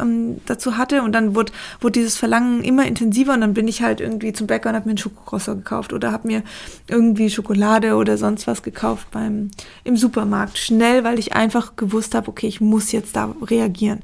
ähm, 0.00 0.40
dazu 0.46 0.76
hatte 0.76 1.02
und 1.02 1.12
dann 1.12 1.34
wurde, 1.34 1.52
wurde 1.80 2.00
dieses 2.00 2.16
Verlangen 2.16 2.62
immer 2.62 2.86
intensiver 2.86 3.34
und 3.34 3.40
dann 3.40 3.54
bin 3.54 3.68
ich 3.68 3.82
halt 3.82 4.00
irgendwie 4.00 4.32
zum 4.32 4.46
Bäcker 4.46 4.68
und 4.68 4.76
habe 4.76 4.86
mir 4.86 4.92
einen 4.92 4.98
Schokocrosser 4.98 5.56
gekauft 5.56 5.92
oder 5.92 6.12
habe 6.12 6.28
mir 6.28 6.42
irgendwie 6.86 7.30
Schokolade 7.30 7.96
oder 7.96 8.16
sonst 8.16 8.46
was 8.46 8.62
gekauft 8.62 9.08
beim 9.10 9.50
im 9.84 9.96
Supermarkt 9.96 10.58
schnell, 10.58 11.04
weil 11.04 11.18
ich 11.18 11.34
einfach 11.34 11.76
gewusst 11.76 12.14
habe, 12.14 12.28
okay, 12.28 12.46
ich 12.46 12.60
muss 12.60 12.92
jetzt 12.92 13.16
da 13.16 13.34
reagieren. 13.42 14.00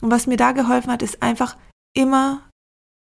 Und 0.00 0.10
was 0.10 0.26
mir 0.26 0.36
da 0.36 0.52
geholfen 0.52 0.90
hat, 0.90 1.02
ist 1.02 1.22
einfach 1.22 1.56
immer 1.94 2.42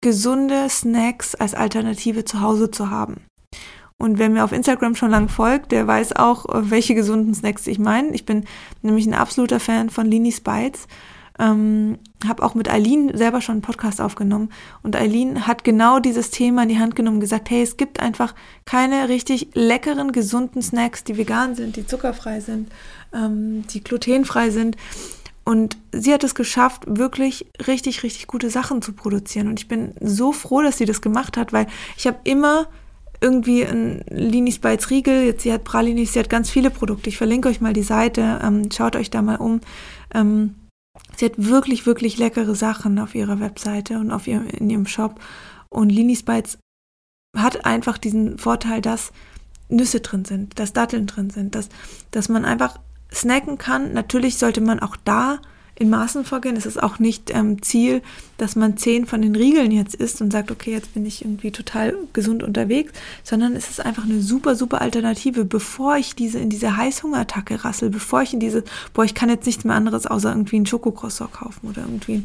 gesunde 0.01 0.69
Snacks 0.69 1.35
als 1.35 1.55
Alternative 1.55 2.25
zu 2.25 2.41
Hause 2.41 2.71
zu 2.71 2.91
haben. 2.91 3.25
Und 3.99 4.19
wer 4.19 4.29
mir 4.29 4.45
auf 4.45 4.53
Instagram 4.53 4.97
schon 4.97 5.11
lang 5.11 5.29
folgt, 5.29 5.73
der 5.73 5.87
weiß 5.87 6.17
auch, 6.17 6.47
welche 6.49 6.95
gesunden 6.95 7.35
Snacks 7.35 7.67
ich 7.67 7.79
meine. 7.79 8.13
Ich 8.15 8.27
bin 8.27 8.45
nämlich 8.83 9.07
ein 9.07 9.15
absoluter 9.15 9.61
Fan 9.61 9.89
von 9.89 10.07
Linis 10.07 10.41
Bites. 10.41 10.87
ähm, 11.39 11.99
habe 12.27 12.43
auch 12.43 12.55
mit 12.55 12.71
Eileen 12.71 13.17
selber 13.17 13.41
schon 13.41 13.55
einen 13.55 13.63
Podcast 13.63 14.01
aufgenommen 14.01 14.51
und 14.83 14.95
Eileen 14.95 15.47
hat 15.47 15.65
genau 15.65 15.99
dieses 15.99 16.31
Thema 16.31 16.63
in 16.63 16.69
die 16.69 16.79
Hand 16.79 16.95
genommen 16.95 17.17
und 17.17 17.21
gesagt, 17.21 17.51
hey, 17.51 17.63
es 17.63 17.77
gibt 17.77 17.99
einfach 18.01 18.35
keine 18.67 19.09
richtig 19.09 19.49
leckeren, 19.55 20.13
gesunden 20.13 20.63
Snacks, 20.63 21.03
die 21.03 21.17
vegan 21.17 21.55
sind, 21.55 21.77
die 21.77 21.87
zuckerfrei 21.87 22.41
sind, 22.41 22.71
ähm, 23.13 23.65
die 23.69 23.83
glutenfrei 23.83 24.51
sind. 24.51 24.77
Und 25.45 25.77
sie 25.93 26.15
hat 26.15 26.25
es 26.25 26.35
geschafft, 26.35 26.85
wirklich 26.87 27.47
richtig, 27.67 28.03
richtig 28.03 28.27
gute 28.27 28.49
Sachen 28.49 28.81
zu 28.81 28.93
produzieren. 28.95 29.49
Und 29.49 29.61
ich 29.61 29.69
bin 29.69 29.93
so 30.01 30.33
froh, 30.33 30.63
dass 30.63 30.79
sie 30.79 30.87
das 30.87 31.03
gemacht 31.03 31.37
hat, 31.37 31.53
weil 31.53 31.67
ich 31.97 32.07
habe 32.07 32.19
immer 32.25 32.67
irgendwie 33.21 33.65
ein 33.65 34.05
Linis 34.09 34.59
Bites 34.59 34.91
Riegel, 34.91 35.25
jetzt 35.25 35.43
sie 35.43 35.53
hat 35.53 35.65
Pralinis, 35.65 36.13
sie 36.13 36.19
hat 36.21 36.31
ganz 36.31 36.51
viele 36.51 36.71
Produkte. 36.71 37.09
Ich 37.09 37.17
verlinke 37.17 37.49
euch 37.49 37.61
mal 37.61 37.73
die 37.73 37.83
Seite, 37.83 38.41
ähm, 38.43 38.71
schaut 38.73 38.97
euch 38.97 39.11
da 39.11 39.23
mal 39.23 39.37
um. 39.37 39.61
Ähm, 40.13 40.55
sie 41.17 41.27
hat 41.27 41.33
wirklich, 41.37 41.87
wirklich 41.87 42.19
leckere 42.19 42.55
Sachen 42.55 42.99
auf 42.99 43.15
ihrer 43.15 43.41
Webseite 43.41 43.99
und 43.99 44.11
auf 44.11 44.27
ihrem, 44.27 44.47
in 44.49 44.71
ihrem 44.71 44.87
Shop. 44.87 45.21
Und 45.69 45.91
Linis 45.91 46.23
Bites 46.23 46.59
hat 47.37 47.65
einfach 47.65 47.99
diesen 47.99 48.39
Vorteil, 48.39 48.81
dass 48.81 49.13
Nüsse 49.69 50.01
drin 50.01 50.25
sind, 50.25 50.59
dass 50.59 50.73
Datteln 50.73 51.07
drin 51.07 51.31
sind, 51.31 51.55
dass, 51.55 51.69
dass 52.11 52.29
man 52.29 52.45
einfach 52.45 52.79
snacken 53.13 53.59
kann. 53.59 53.93
Natürlich 53.93 54.39
sollte 54.39 54.61
man 54.61 54.81
auch 54.81 54.97
da 55.05 55.41
in 55.77 55.91
Maßen 55.91 56.25
vorgehen. 56.25 56.57
Es 56.57 56.67
ist 56.67 56.83
auch 56.83 56.99
nicht 56.99 57.35
ähm, 57.35 57.61
Ziel, 57.63 58.03
dass 58.37 58.57
man 58.57 58.77
zehn 58.77 59.07
von 59.07 59.23
den 59.23 59.35
Riegeln 59.35 59.73
jetzt 59.73 59.95
isst 59.95 60.21
und 60.21 60.33
sagt, 60.33 60.51
okay, 60.51 60.73
jetzt 60.73 60.95
bin 60.95 61.05
ich 61.05 61.25
irgendwie 61.25 61.51
total 61.51 61.97
gesund 62.13 62.43
unterwegs, 62.43 62.93
sondern 63.23 63.57
es 63.57 63.71
ist 63.71 63.85
einfach 63.85 64.05
eine 64.05 64.21
super, 64.21 64.55
super 64.55 64.81
Alternative, 64.81 65.45
bevor 65.45 65.97
ich 65.97 66.15
diese 66.15 66.39
in 66.39 66.51
diese 66.51 66.77
Heißhungerattacke 66.77 67.65
rassel, 67.65 67.91
bevor 67.91 68.23
ich 68.23 68.35
in 68.35 68.41
diese, 68.41 68.65
boah, 68.93 69.05
ich 69.05 69.15
kann 69.15 69.29
jetzt 69.29 69.47
nichts 69.47 69.65
mehr 69.65 69.75
anderes 69.75 70.07
außer 70.07 70.31
irgendwie 70.31 70.57
einen 70.57 70.67
Schokocroissant 70.67 71.33
kaufen 71.33 71.69
oder 71.69 71.83
irgendwie 71.83 72.23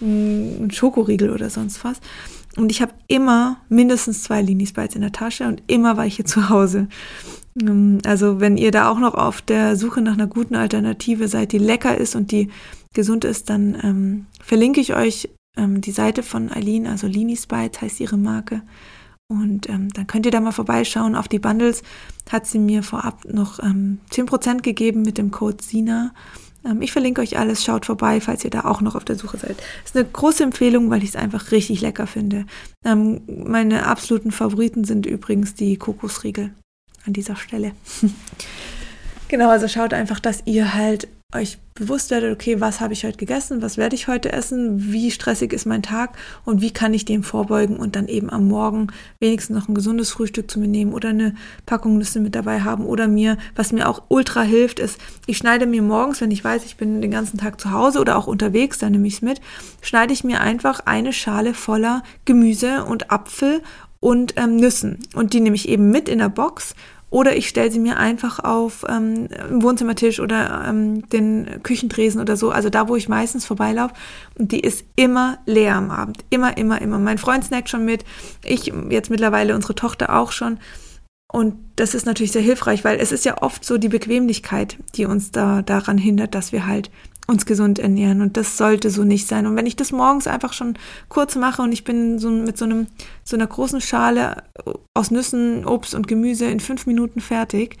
einen, 0.00 0.56
einen 0.60 0.70
Schokoriegel 0.70 1.30
oder 1.30 1.50
sonst 1.50 1.84
was. 1.84 2.00
Und 2.56 2.70
ich 2.70 2.82
habe 2.82 2.92
immer 3.08 3.56
mindestens 3.68 4.22
zwei 4.22 4.42
Linis 4.42 4.72
Bites 4.72 4.94
in 4.94 5.00
der 5.00 5.12
Tasche 5.12 5.46
und 5.46 5.62
immer 5.68 5.96
war 5.96 6.06
ich 6.06 6.16
hier 6.16 6.26
zu 6.26 6.50
Hause. 6.50 6.88
Ähm, 7.60 7.98
also 8.06 8.40
wenn 8.40 8.56
ihr 8.56 8.70
da 8.70 8.90
auch 8.90 8.98
noch 8.98 9.14
auf 9.14 9.42
der 9.42 9.76
Suche 9.76 10.02
nach 10.02 10.14
einer 10.14 10.26
guten 10.26 10.54
Alternative 10.54 11.28
seid, 11.28 11.52
die 11.52 11.58
lecker 11.58 11.96
ist 11.96 12.14
und 12.14 12.30
die 12.30 12.50
gesund 12.92 13.24
ist, 13.24 13.50
dann 13.50 13.76
ähm, 13.82 14.26
verlinke 14.42 14.80
ich 14.80 14.94
euch 14.94 15.30
ähm, 15.56 15.80
die 15.80 15.92
Seite 15.92 16.22
von 16.22 16.50
Eileen, 16.50 16.86
also 16.86 17.06
Lini 17.06 17.36
Spites 17.36 17.80
heißt 17.80 18.00
ihre 18.00 18.16
Marke. 18.16 18.62
Und 19.28 19.68
ähm, 19.68 19.88
dann 19.92 20.06
könnt 20.06 20.26
ihr 20.26 20.32
da 20.32 20.40
mal 20.40 20.52
vorbeischauen. 20.52 21.14
Auf 21.14 21.26
die 21.26 21.38
Bundles 21.38 21.82
hat 22.30 22.46
sie 22.46 22.58
mir 22.58 22.82
vorab 22.82 23.24
noch 23.24 23.62
ähm, 23.62 24.00
10% 24.10 24.60
gegeben 24.60 25.02
mit 25.02 25.16
dem 25.16 25.30
Code 25.30 25.62
SINA. 25.62 26.12
Ähm, 26.64 26.82
ich 26.82 26.92
verlinke 26.92 27.20
euch 27.20 27.38
alles, 27.38 27.64
schaut 27.64 27.86
vorbei, 27.86 28.20
falls 28.20 28.44
ihr 28.44 28.50
da 28.50 28.64
auch 28.64 28.80
noch 28.80 28.94
auf 28.94 29.04
der 29.04 29.16
Suche 29.16 29.38
seid. 29.38 29.56
Ist 29.84 29.96
eine 29.96 30.06
große 30.06 30.42
Empfehlung, 30.42 30.90
weil 30.90 31.02
ich 31.02 31.10
es 31.10 31.16
einfach 31.16 31.50
richtig 31.50 31.80
lecker 31.80 32.06
finde. 32.06 32.46
Ähm, 32.84 33.22
meine 33.26 33.86
absoluten 33.86 34.32
Favoriten 34.32 34.84
sind 34.84 35.06
übrigens 35.06 35.54
die 35.54 35.76
Kokosriegel 35.76 36.52
an 37.06 37.12
dieser 37.12 37.36
Stelle. 37.36 37.72
genau, 39.28 39.48
also 39.48 39.66
schaut 39.66 39.94
einfach, 39.94 40.20
dass 40.20 40.42
ihr 40.44 40.74
halt 40.74 41.08
euch 41.34 41.58
bewusst 41.74 42.10
werdet, 42.10 42.32
okay, 42.32 42.60
was 42.60 42.80
habe 42.80 42.92
ich 42.92 43.04
heute 43.04 43.16
gegessen, 43.16 43.62
was 43.62 43.78
werde 43.78 43.96
ich 43.96 44.06
heute 44.06 44.32
essen, 44.32 44.92
wie 44.92 45.10
stressig 45.10 45.52
ist 45.52 45.64
mein 45.64 45.82
Tag 45.82 46.16
und 46.44 46.60
wie 46.60 46.70
kann 46.70 46.92
ich 46.92 47.04
dem 47.04 47.22
vorbeugen 47.22 47.76
und 47.76 47.96
dann 47.96 48.08
eben 48.08 48.30
am 48.30 48.48
Morgen 48.48 48.88
wenigstens 49.20 49.56
noch 49.56 49.68
ein 49.68 49.74
gesundes 49.74 50.10
Frühstück 50.10 50.50
zu 50.50 50.60
mir 50.60 50.68
nehmen 50.68 50.92
oder 50.92 51.08
eine 51.08 51.34
Packung 51.64 51.96
Nüsse 51.96 52.20
mit 52.20 52.34
dabei 52.34 52.60
haben 52.60 52.84
oder 52.84 53.08
mir, 53.08 53.38
was 53.56 53.72
mir 53.72 53.88
auch 53.88 54.02
ultra 54.08 54.42
hilft, 54.42 54.80
ist, 54.80 54.98
ich 55.26 55.38
schneide 55.38 55.66
mir 55.66 55.82
morgens, 55.82 56.20
wenn 56.20 56.30
ich 56.30 56.44
weiß, 56.44 56.64
ich 56.66 56.76
bin 56.76 57.00
den 57.00 57.10
ganzen 57.10 57.38
Tag 57.38 57.60
zu 57.60 57.70
Hause 57.72 58.00
oder 58.00 58.16
auch 58.16 58.26
unterwegs, 58.26 58.78
dann 58.78 58.92
nehme 58.92 59.08
ich 59.08 59.14
es 59.14 59.22
mit, 59.22 59.40
schneide 59.80 60.12
ich 60.12 60.24
mir 60.24 60.42
einfach 60.42 60.80
eine 60.80 61.12
Schale 61.12 61.54
voller 61.54 62.02
Gemüse 62.26 62.84
und 62.84 63.10
Apfel 63.10 63.62
und 64.02 64.34
ähm, 64.36 64.56
Nüssen. 64.56 64.98
Und 65.14 65.32
die 65.32 65.40
nehme 65.40 65.54
ich 65.54 65.68
eben 65.68 65.90
mit 65.90 66.08
in 66.08 66.18
der 66.18 66.28
Box 66.28 66.74
oder 67.12 67.36
ich 67.36 67.46
stelle 67.46 67.70
sie 67.70 67.78
mir 67.78 67.98
einfach 67.98 68.38
auf 68.38 68.86
ähm, 68.88 69.28
im 69.50 69.62
Wohnzimmertisch 69.62 70.18
oder 70.18 70.64
ähm, 70.66 71.06
den 71.10 71.62
Küchentresen 71.62 72.22
oder 72.22 72.38
so, 72.38 72.50
also 72.50 72.70
da, 72.70 72.88
wo 72.88 72.96
ich 72.96 73.06
meistens 73.06 73.44
vorbeilaufe. 73.44 73.92
Und 74.38 74.50
die 74.50 74.60
ist 74.60 74.86
immer 74.96 75.36
leer 75.44 75.76
am 75.76 75.90
Abend. 75.90 76.24
Immer, 76.30 76.56
immer, 76.56 76.80
immer. 76.80 76.98
Mein 76.98 77.18
Freund 77.18 77.44
snackt 77.44 77.68
schon 77.68 77.84
mit. 77.84 78.06
Ich 78.42 78.72
jetzt 78.88 79.10
mittlerweile 79.10 79.54
unsere 79.54 79.74
Tochter 79.74 80.18
auch 80.18 80.32
schon. 80.32 80.58
Und 81.30 81.56
das 81.76 81.94
ist 81.94 82.06
natürlich 82.06 82.32
sehr 82.32 82.40
hilfreich, 82.40 82.82
weil 82.82 82.98
es 82.98 83.12
ist 83.12 83.26
ja 83.26 83.42
oft 83.42 83.62
so 83.62 83.76
die 83.76 83.90
Bequemlichkeit, 83.90 84.78
die 84.94 85.04
uns 85.04 85.30
da 85.30 85.60
daran 85.60 85.98
hindert, 85.98 86.34
dass 86.34 86.50
wir 86.50 86.66
halt 86.66 86.90
uns 87.26 87.46
gesund 87.46 87.78
ernähren 87.78 88.20
und 88.20 88.36
das 88.36 88.56
sollte 88.56 88.90
so 88.90 89.04
nicht 89.04 89.28
sein. 89.28 89.46
Und 89.46 89.56
wenn 89.56 89.66
ich 89.66 89.76
das 89.76 89.92
morgens 89.92 90.26
einfach 90.26 90.52
schon 90.52 90.74
kurz 91.08 91.36
mache 91.36 91.62
und 91.62 91.72
ich 91.72 91.84
bin 91.84 92.18
so 92.18 92.30
mit 92.30 92.58
so 92.58 92.64
einem 92.64 92.86
so 93.24 93.36
einer 93.36 93.46
großen 93.46 93.80
Schale 93.80 94.42
aus 94.94 95.10
Nüssen, 95.10 95.64
Obst 95.64 95.94
und 95.94 96.08
Gemüse 96.08 96.46
in 96.46 96.60
fünf 96.60 96.86
Minuten 96.86 97.20
fertig, 97.20 97.78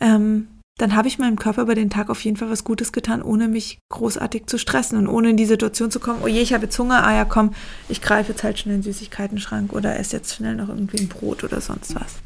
ähm, 0.00 0.48
dann 0.80 0.96
habe 0.96 1.08
ich 1.08 1.18
meinem 1.18 1.38
Körper 1.38 1.62
über 1.62 1.74
den 1.74 1.90
Tag 1.90 2.08
auf 2.08 2.24
jeden 2.24 2.38
Fall 2.38 2.48
was 2.48 2.64
Gutes 2.64 2.90
getan, 2.92 3.22
ohne 3.22 3.48
mich 3.48 3.78
großartig 3.90 4.46
zu 4.46 4.58
stressen 4.58 4.96
und 4.96 5.08
ohne 5.08 5.30
in 5.30 5.36
die 5.36 5.44
Situation 5.44 5.90
zu 5.90 6.00
kommen, 6.00 6.20
oh 6.24 6.26
je, 6.26 6.40
ich 6.40 6.54
habe 6.54 6.64
jetzt 6.64 6.78
Hunger, 6.78 7.06
ah 7.06 7.14
ja, 7.14 7.26
komm, 7.26 7.52
ich 7.88 8.00
greife 8.00 8.32
jetzt 8.32 8.42
halt 8.42 8.58
schnell 8.58 8.76
in 8.76 8.80
den 8.80 8.92
Süßigkeiten-Schrank 8.92 9.74
oder 9.74 9.98
esse 9.98 10.16
jetzt 10.16 10.34
schnell 10.34 10.54
noch 10.54 10.70
irgendwie 10.70 10.98
ein 10.98 11.08
Brot 11.08 11.44
oder 11.44 11.60
sonst 11.60 11.94
was. 11.94 12.16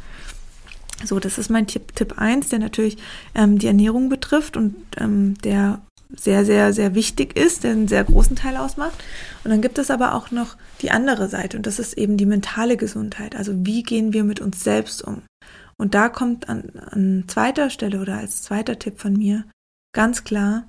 So, 1.05 1.19
das 1.19 1.39
ist 1.39 1.51
mein 1.51 1.67
Tipp, 1.67 1.97
Tipp 1.97 2.15
1, 2.17 2.51
der 2.51 2.61
natürlich 2.61 2.97
ähm, 3.35 3.59
die 3.59 3.67
Ernährung 3.67 4.09
betrifft 4.09 4.57
und 4.57 4.77
ähm, 4.99 5.35
der 5.43 5.81
sehr, 6.19 6.45
sehr, 6.45 6.73
sehr 6.73 6.95
wichtig 6.95 7.37
ist, 7.37 7.65
der 7.65 7.73
einen 7.73 7.89
sehr 7.89 8.05
großen 8.05 8.37
Teil 8.37 8.57
ausmacht. 8.57 9.03
Und 9.43 9.51
dann 9.51 9.63
gibt 9.63 9.79
es 9.79 9.91
aber 9.91 10.15
auch 10.15 10.31
noch 10.31 10.57
die 10.81 10.91
andere 10.91 11.29
Seite 11.29 11.57
und 11.57 11.67
das 11.67 11.79
ist 11.79 11.95
eben 11.95 12.17
die 12.17 12.27
mentale 12.27 12.77
Gesundheit. 12.77 13.37
Also 13.37 13.53
wie 13.67 13.83
gehen 13.83 14.13
wir 14.13 14.25
mit 14.25 14.41
uns 14.41 14.63
selbst 14.63 15.03
um? 15.03 15.23
Und 15.77 15.95
da 15.95 16.09
kommt 16.09 16.49
an, 16.49 16.71
an 16.91 17.25
zweiter 17.27 17.71
Stelle 17.71 18.01
oder 18.01 18.19
als 18.19 18.43
zweiter 18.43 18.79
Tipp 18.79 19.01
von 19.01 19.15
mir 19.15 19.45
ganz 19.93 20.25
klar, 20.25 20.65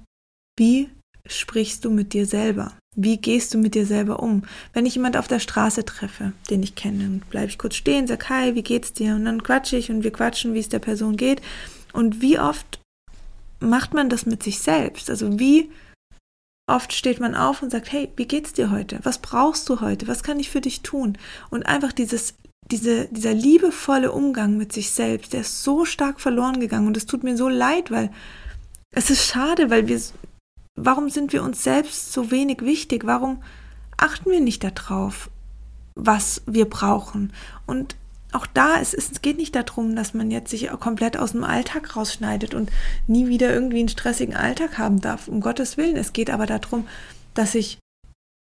wie 0.57 0.89
sprichst 1.25 1.83
du 1.85 1.89
mit 1.89 2.13
dir 2.13 2.25
selber? 2.25 2.73
Wie 2.95 3.17
gehst 3.17 3.53
du 3.53 3.57
mit 3.57 3.75
dir 3.75 3.85
selber 3.85 4.21
um? 4.21 4.43
Wenn 4.71 4.85
ich 4.85 4.95
jemand 4.95 5.17
auf 5.17 5.27
der 5.27 5.39
Straße 5.39 5.83
treffe, 5.83 6.31
den 6.49 6.63
ich 6.63 6.75
kenne, 6.75 6.99
dann 6.99 7.19
bleibe 7.29 7.47
ich 7.47 7.57
kurz 7.57 7.75
stehen, 7.75 8.07
sag 8.07 8.29
hi, 8.29 8.55
wie 8.55 8.63
geht's 8.63 8.93
dir? 8.93 9.15
Und 9.15 9.25
dann 9.25 9.43
quatsche 9.43 9.75
ich 9.75 9.91
und 9.91 10.03
wir 10.03 10.11
quatschen, 10.11 10.53
wie 10.53 10.59
es 10.59 10.69
der 10.69 10.79
Person 10.79 11.17
geht. 11.17 11.41
Und 11.91 12.21
wie 12.21 12.39
oft 12.39 12.79
macht 13.59 13.93
man 13.93 14.09
das 14.09 14.25
mit 14.25 14.43
sich 14.43 14.59
selbst? 14.59 15.09
Also 15.09 15.39
wie 15.39 15.71
oft 16.67 16.93
steht 16.93 17.19
man 17.19 17.35
auf 17.35 17.61
und 17.61 17.71
sagt, 17.71 17.91
hey, 17.91 18.09
wie 18.15 18.27
geht's 18.27 18.53
dir 18.53 18.71
heute? 18.71 18.99
Was 19.03 19.19
brauchst 19.19 19.69
du 19.69 19.81
heute? 19.81 20.07
Was 20.07 20.23
kann 20.23 20.39
ich 20.39 20.49
für 20.49 20.61
dich 20.61 20.81
tun? 20.81 21.17
Und 21.49 21.65
einfach 21.65 21.91
dieses, 21.91 22.35
diese, 22.71 23.07
dieser 23.11 23.33
liebevolle 23.33 24.11
Umgang 24.11 24.57
mit 24.57 24.73
sich 24.73 24.91
selbst, 24.91 25.33
der 25.33 25.41
ist 25.41 25.63
so 25.63 25.85
stark 25.85 26.19
verloren 26.19 26.59
gegangen 26.59 26.87
und 26.87 26.97
es 26.97 27.05
tut 27.05 27.23
mir 27.23 27.37
so 27.37 27.49
leid, 27.49 27.91
weil 27.91 28.11
es 28.91 29.09
ist 29.09 29.27
schade, 29.27 29.69
weil 29.69 29.87
wir, 29.87 30.01
warum 30.75 31.09
sind 31.09 31.33
wir 31.33 31.43
uns 31.43 31.63
selbst 31.63 32.13
so 32.13 32.31
wenig 32.31 32.61
wichtig? 32.61 33.05
Warum 33.05 33.43
achten 33.97 34.31
wir 34.31 34.41
nicht 34.41 34.63
darauf, 34.63 35.29
was 35.95 36.41
wir 36.45 36.67
brauchen? 36.67 37.31
Und 37.67 37.95
auch 38.35 38.45
da, 38.45 38.79
es, 38.79 38.93
es 38.93 39.21
geht 39.21 39.37
nicht 39.37 39.55
darum, 39.55 39.95
dass 39.95 40.13
man 40.13 40.31
jetzt 40.31 40.49
sich 40.49 40.69
komplett 40.79 41.17
aus 41.17 41.31
dem 41.31 41.43
Alltag 41.43 41.95
rausschneidet 41.95 42.53
und 42.53 42.71
nie 43.07 43.27
wieder 43.27 43.53
irgendwie 43.53 43.79
einen 43.79 43.89
stressigen 43.89 44.35
Alltag 44.35 44.77
haben 44.77 45.01
darf, 45.01 45.27
um 45.27 45.41
Gottes 45.41 45.77
Willen. 45.77 45.95
Es 45.95 46.13
geht 46.13 46.29
aber 46.29 46.45
darum, 46.45 46.87
dass 47.33 47.55
ich, 47.55 47.79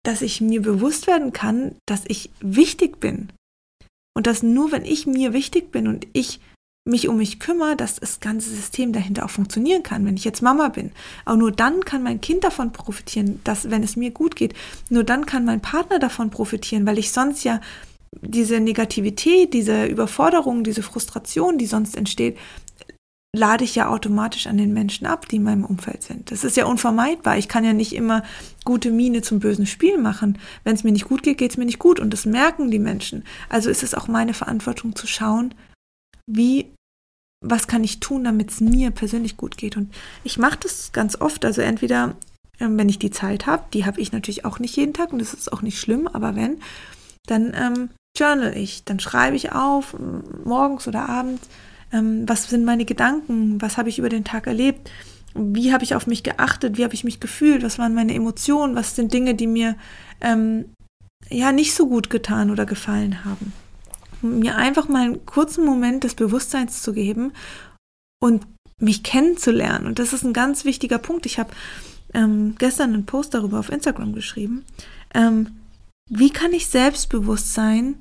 dass 0.04 0.22
ich 0.22 0.40
mir 0.40 0.62
bewusst 0.62 1.06
werden 1.06 1.32
kann, 1.32 1.76
dass 1.86 2.02
ich 2.06 2.30
wichtig 2.40 3.00
bin. 3.00 3.32
Und 4.14 4.26
dass 4.26 4.42
nur 4.42 4.72
wenn 4.72 4.84
ich 4.84 5.06
mir 5.06 5.32
wichtig 5.32 5.72
bin 5.72 5.88
und 5.88 6.06
ich 6.12 6.40
mich 6.84 7.08
um 7.08 7.16
mich 7.16 7.38
kümmere, 7.38 7.76
dass 7.76 7.96
das 7.96 8.18
ganze 8.18 8.50
System 8.50 8.92
dahinter 8.92 9.24
auch 9.24 9.30
funktionieren 9.30 9.84
kann, 9.84 10.04
wenn 10.04 10.16
ich 10.16 10.24
jetzt 10.24 10.42
Mama 10.42 10.68
bin. 10.68 10.90
Aber 11.24 11.36
nur 11.36 11.52
dann 11.52 11.84
kann 11.84 12.02
mein 12.02 12.20
Kind 12.20 12.42
davon 12.42 12.72
profitieren, 12.72 13.40
dass, 13.44 13.70
wenn 13.70 13.84
es 13.84 13.94
mir 13.94 14.10
gut 14.10 14.34
geht, 14.34 14.54
nur 14.90 15.04
dann 15.04 15.24
kann 15.24 15.44
mein 15.44 15.60
Partner 15.60 16.00
davon 16.00 16.30
profitieren, 16.30 16.84
weil 16.84 16.98
ich 16.98 17.12
sonst 17.12 17.44
ja 17.44 17.60
diese 18.21 18.61
Negativität, 18.61 19.54
diese 19.54 19.87
Überforderung, 19.87 20.64
diese 20.64 20.83
Frustration, 20.83 21.59
die 21.59 21.66
sonst 21.66 21.97
entsteht, 21.97 22.37
lade 23.35 23.64
ich 23.64 23.75
ja 23.75 23.88
automatisch 23.88 24.47
an 24.47 24.59
den 24.59 24.75
Menschen 24.75 25.07
ab, 25.07 25.26
die 25.28 25.37
in 25.37 25.42
meinem 25.42 25.64
Umfeld 25.64 26.02
sind. 26.02 26.31
Das 26.31 26.45
ist 26.45 26.57
ja 26.57 26.66
unvermeidbar. 26.66 27.38
Ich 27.38 27.49
kann 27.49 27.64
ja 27.64 27.73
nicht 27.73 27.95
immer 27.95 28.23
gute 28.64 28.90
Miene 28.90 29.23
zum 29.23 29.40
bösen 29.40 29.66
Spiel 29.66 29.97
machen. 29.97 30.38
Wenn 30.64 30.75
es 30.75 30.85
mir 30.85 30.92
nicht 30.92 31.09
gut 31.09 31.23
geht, 31.23 31.38
geht 31.38 31.52
es 31.52 31.57
mir 31.57 31.64
nicht 31.64 31.78
gut. 31.78 31.99
Und 31.99 32.12
das 32.12 32.26
merken 32.26 32.71
die 32.71 32.78
Menschen. 32.78 33.25
Also 33.49 33.71
ist 33.71 33.83
es 33.83 33.95
auch 33.95 34.07
meine 34.07 34.35
Verantwortung 34.35 34.95
zu 34.95 35.07
schauen, 35.07 35.54
wie, 36.26 36.75
was 37.42 37.66
kann 37.66 37.85
ich 37.85 38.00
tun, 38.00 38.25
damit 38.25 38.50
es 38.50 38.61
mir 38.61 38.90
persönlich 38.90 39.38
gut 39.38 39.57
geht. 39.57 39.78
Und 39.78 39.95
ich 40.25 40.37
mache 40.37 40.59
das 40.61 40.92
ganz 40.92 41.19
oft. 41.19 41.47
Also 41.47 41.62
entweder, 41.62 42.16
ähm, 42.61 42.76
wenn 42.76 42.90
ich 42.90 42.99
die 42.99 43.11
Zeit 43.11 43.47
habe, 43.47 43.64
die 43.73 43.87
habe 43.87 43.99
ich 43.99 44.12
natürlich 44.12 44.45
auch 44.45 44.59
nicht 44.59 44.76
jeden 44.76 44.92
Tag 44.92 45.11
und 45.11 45.21
das 45.21 45.33
ist 45.33 45.50
auch 45.50 45.62
nicht 45.62 45.81
schlimm, 45.81 46.07
aber 46.07 46.37
wenn, 46.37 46.61
dann 47.26 47.54
ähm, 47.54 47.88
journal 48.16 48.57
ich, 48.57 48.85
dann 48.85 49.00
schreibe 49.00 49.37
ich 49.37 49.52
auf, 49.52 49.97
morgens 50.45 50.87
oder 50.87 51.09
abends, 51.09 51.49
ähm, 51.92 52.28
was 52.28 52.49
sind 52.49 52.64
meine 52.64 52.85
Gedanken, 52.85 53.61
was 53.61 53.76
habe 53.76 53.88
ich 53.88 53.99
über 53.99 54.09
den 54.09 54.25
Tag 54.25 54.47
erlebt 54.47 54.90
wie 55.35 55.73
habe 55.73 55.85
ich 55.85 55.95
auf 55.95 56.07
mich 56.07 56.23
geachtet, 56.23 56.76
wie 56.76 56.85
habe 56.85 56.95
ich 56.95 57.04
mich 57.04 57.21
gefühlt, 57.21 57.62
was 57.62 57.78
waren 57.78 57.95
meine 57.95 58.14
Emotionen, 58.14 58.75
was 58.75 58.97
sind 58.97 59.12
Dinge, 59.12 59.35
die 59.35 59.47
mir 59.47 59.76
ähm, 60.21 60.66
ja 61.28 61.52
nicht 61.52 61.75
so 61.75 61.88
gut 61.88 62.11
getan 62.11 62.50
oder 62.50 62.66
gefallen 62.66 63.25
haben. 63.25 63.52
Mir 64.21 64.57
einfach 64.57 64.88
mal 64.88 65.07
einen 65.07 65.26
kurzen 65.26 65.64
Moment 65.64 66.04
des 66.04 66.14
Bewusstseins 66.14 66.83
zu 66.83 66.92
geben 66.92 67.33
und 68.21 68.47
mich 68.78 69.02
kennenzulernen. 69.02 69.87
Und 69.87 69.99
das 69.99 70.12
ist 70.12 70.25
ein 70.25 70.33
ganz 70.33 70.64
wichtiger 70.64 70.99
Punkt. 70.99 71.26
Ich 71.26 71.38
habe 71.38 71.50
ähm, 72.14 72.54
gestern 72.59 72.92
einen 72.92 73.07
Post 73.07 73.35
darüber 73.35 73.59
auf 73.59 73.71
Instagram 73.71 74.12
geschrieben. 74.12 74.64
Ähm, 75.14 75.57
wie 76.14 76.31
kann 76.31 76.52
ich 76.52 76.66
selbstbewusst 76.66 77.54
sein, 77.54 77.97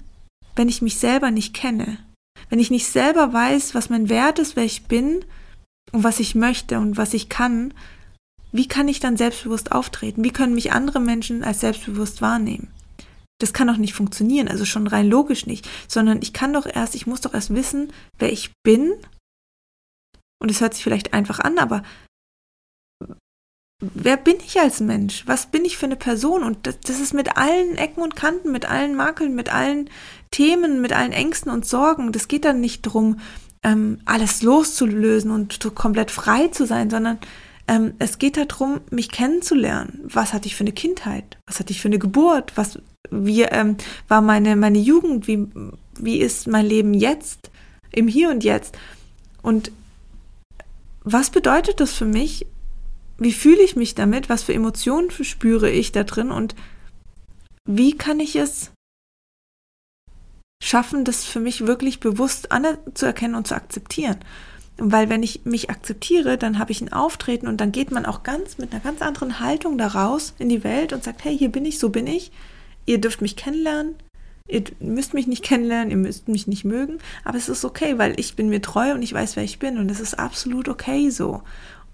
wenn 0.57 0.67
ich 0.67 0.81
mich 0.81 0.97
selber 0.97 1.31
nicht 1.31 1.53
kenne? 1.53 1.97
Wenn 2.49 2.59
ich 2.59 2.69
nicht 2.69 2.87
selber 2.87 3.31
weiß, 3.31 3.73
was 3.73 3.89
mein 3.89 4.09
Wert 4.09 4.37
ist, 4.37 4.57
wer 4.57 4.65
ich 4.65 4.83
bin 4.83 5.23
und 5.93 6.03
was 6.03 6.19
ich 6.19 6.35
möchte 6.35 6.79
und 6.79 6.97
was 6.97 7.13
ich 7.13 7.29
kann, 7.29 7.73
wie 8.51 8.67
kann 8.67 8.89
ich 8.89 8.99
dann 8.99 9.15
selbstbewusst 9.15 9.71
auftreten? 9.71 10.25
Wie 10.25 10.33
können 10.33 10.55
mich 10.55 10.73
andere 10.73 10.99
Menschen 10.99 11.41
als 11.45 11.61
selbstbewusst 11.61 12.21
wahrnehmen? 12.21 12.67
Das 13.39 13.53
kann 13.53 13.67
doch 13.67 13.77
nicht 13.77 13.93
funktionieren, 13.93 14.49
also 14.49 14.65
schon 14.65 14.87
rein 14.87 15.07
logisch 15.07 15.45
nicht, 15.45 15.69
sondern 15.87 16.21
ich 16.21 16.33
kann 16.33 16.51
doch 16.51 16.65
erst, 16.65 16.95
ich 16.95 17.07
muss 17.07 17.21
doch 17.21 17.33
erst 17.33 17.55
wissen, 17.55 17.93
wer 18.19 18.29
ich 18.29 18.51
bin. 18.61 18.91
Und 20.41 20.51
es 20.51 20.59
hört 20.59 20.73
sich 20.73 20.83
vielleicht 20.83 21.13
einfach 21.13 21.39
an, 21.39 21.57
aber 21.59 21.81
wer 23.81 24.17
bin 24.17 24.35
ich 24.45 24.59
als 24.59 24.79
Mensch? 24.79 25.23
Was 25.25 25.47
bin 25.47 25.65
ich 25.65 25.77
für 25.77 25.87
eine 25.87 25.95
Person? 25.95 26.43
Und 26.43 26.67
das, 26.67 26.79
das, 26.79 26.99
ist 26.99 27.13
mit 27.13 27.35
allen 27.37 27.77
Ecken 27.77 28.01
und 28.01 28.15
Kanten, 28.15 28.51
mit 28.51 28.69
allen 28.69 28.95
Makeln, 28.95 29.35
mit 29.35 29.53
allen 29.53 29.89
Themen, 30.29 30.81
mit 30.81 30.93
allen 30.93 31.11
Ängsten 31.11 31.51
und 31.51 31.65
Sorgen. 31.65 32.11
Das 32.11 32.27
geht 32.27 32.45
dann 32.45 32.61
nicht 32.61 32.85
darum, 32.85 33.19
ähm, 33.63 33.99
alles 34.05 34.41
loszulösen 34.41 35.31
und 35.31 35.59
komplett 35.75 36.11
frei 36.11 36.47
zu 36.47 36.65
sein, 36.65 36.89
sondern 36.89 37.19
ähm, 37.67 37.93
es 37.99 38.17
geht 38.17 38.37
darum, 38.37 38.81
mich 38.89 39.11
kennenzulernen. 39.11 40.01
Was 40.03 40.33
hatte 40.33 40.47
ich 40.47 40.55
für 40.55 40.63
eine 40.63 40.73
Kindheit? 40.73 41.37
Was 41.47 41.59
hatte 41.59 41.71
ich 41.71 41.81
für 41.81 41.87
eine 41.87 41.99
Geburt? 41.99 42.53
Was 42.55 42.79
wie 43.09 43.41
ähm, 43.43 43.77
war 44.07 44.21
meine 44.21 44.55
meine 44.55 44.79
Jugend? 44.79 45.27
Wie 45.27 45.47
wie 45.97 46.17
ist 46.19 46.47
mein 46.47 46.65
Leben 46.65 46.93
jetzt 46.93 47.51
im 47.91 48.07
Hier 48.07 48.29
und 48.29 48.43
Jetzt? 48.43 48.77
Und 49.41 49.71
was 51.03 51.29
bedeutet 51.29 51.79
das 51.79 51.93
für 51.93 52.05
mich? 52.05 52.45
Wie 53.21 53.33
fühle 53.33 53.61
ich 53.61 53.75
mich 53.75 53.93
damit? 53.93 54.29
Was 54.29 54.41
für 54.41 54.53
Emotionen 54.55 55.11
spüre 55.11 55.69
ich 55.69 55.91
da 55.91 56.03
drin? 56.03 56.31
Und 56.31 56.55
wie 57.65 57.95
kann 57.95 58.19
ich 58.19 58.35
es 58.35 58.71
schaffen, 60.63 61.05
das 61.05 61.23
für 61.23 61.39
mich 61.39 61.67
wirklich 61.67 61.99
bewusst 61.99 62.51
anzuerkennen 62.51 63.35
und 63.35 63.47
zu 63.47 63.53
akzeptieren? 63.53 64.17
Weil 64.77 65.09
wenn 65.09 65.21
ich 65.21 65.45
mich 65.45 65.69
akzeptiere, 65.69 66.39
dann 66.39 66.57
habe 66.57 66.71
ich 66.71 66.81
ein 66.81 66.91
Auftreten 66.91 67.47
und 67.47 67.61
dann 67.61 67.71
geht 67.71 67.91
man 67.91 68.07
auch 68.07 68.23
ganz 68.23 68.57
mit 68.57 68.71
einer 68.71 68.81
ganz 68.81 69.03
anderen 69.03 69.39
Haltung 69.39 69.77
daraus 69.77 70.33
in 70.39 70.49
die 70.49 70.63
Welt 70.63 70.91
und 70.91 71.03
sagt, 71.03 71.23
hey, 71.23 71.37
hier 71.37 71.51
bin 71.51 71.65
ich, 71.65 71.77
so 71.77 71.89
bin 71.89 72.07
ich. 72.07 72.31
Ihr 72.87 72.99
dürft 72.99 73.21
mich 73.21 73.35
kennenlernen. 73.35 73.97
Ihr 74.47 74.63
müsst 74.79 75.13
mich 75.13 75.27
nicht 75.27 75.43
kennenlernen, 75.43 75.91
ihr 75.91 75.97
müsst 75.97 76.27
mich 76.27 76.47
nicht 76.47 76.65
mögen, 76.65 76.97
aber 77.23 77.37
es 77.37 77.49
ist 77.49 77.63
okay, 77.63 77.99
weil 77.99 78.19
ich 78.19 78.35
bin 78.35 78.49
mir 78.49 78.63
treu 78.63 78.91
und 78.93 79.03
ich 79.03 79.13
weiß, 79.13 79.35
wer 79.35 79.43
ich 79.43 79.59
bin 79.59 79.77
und 79.77 79.91
es 79.91 79.99
ist 79.99 80.17
absolut 80.17 80.67
okay 80.67 81.11
so. 81.11 81.43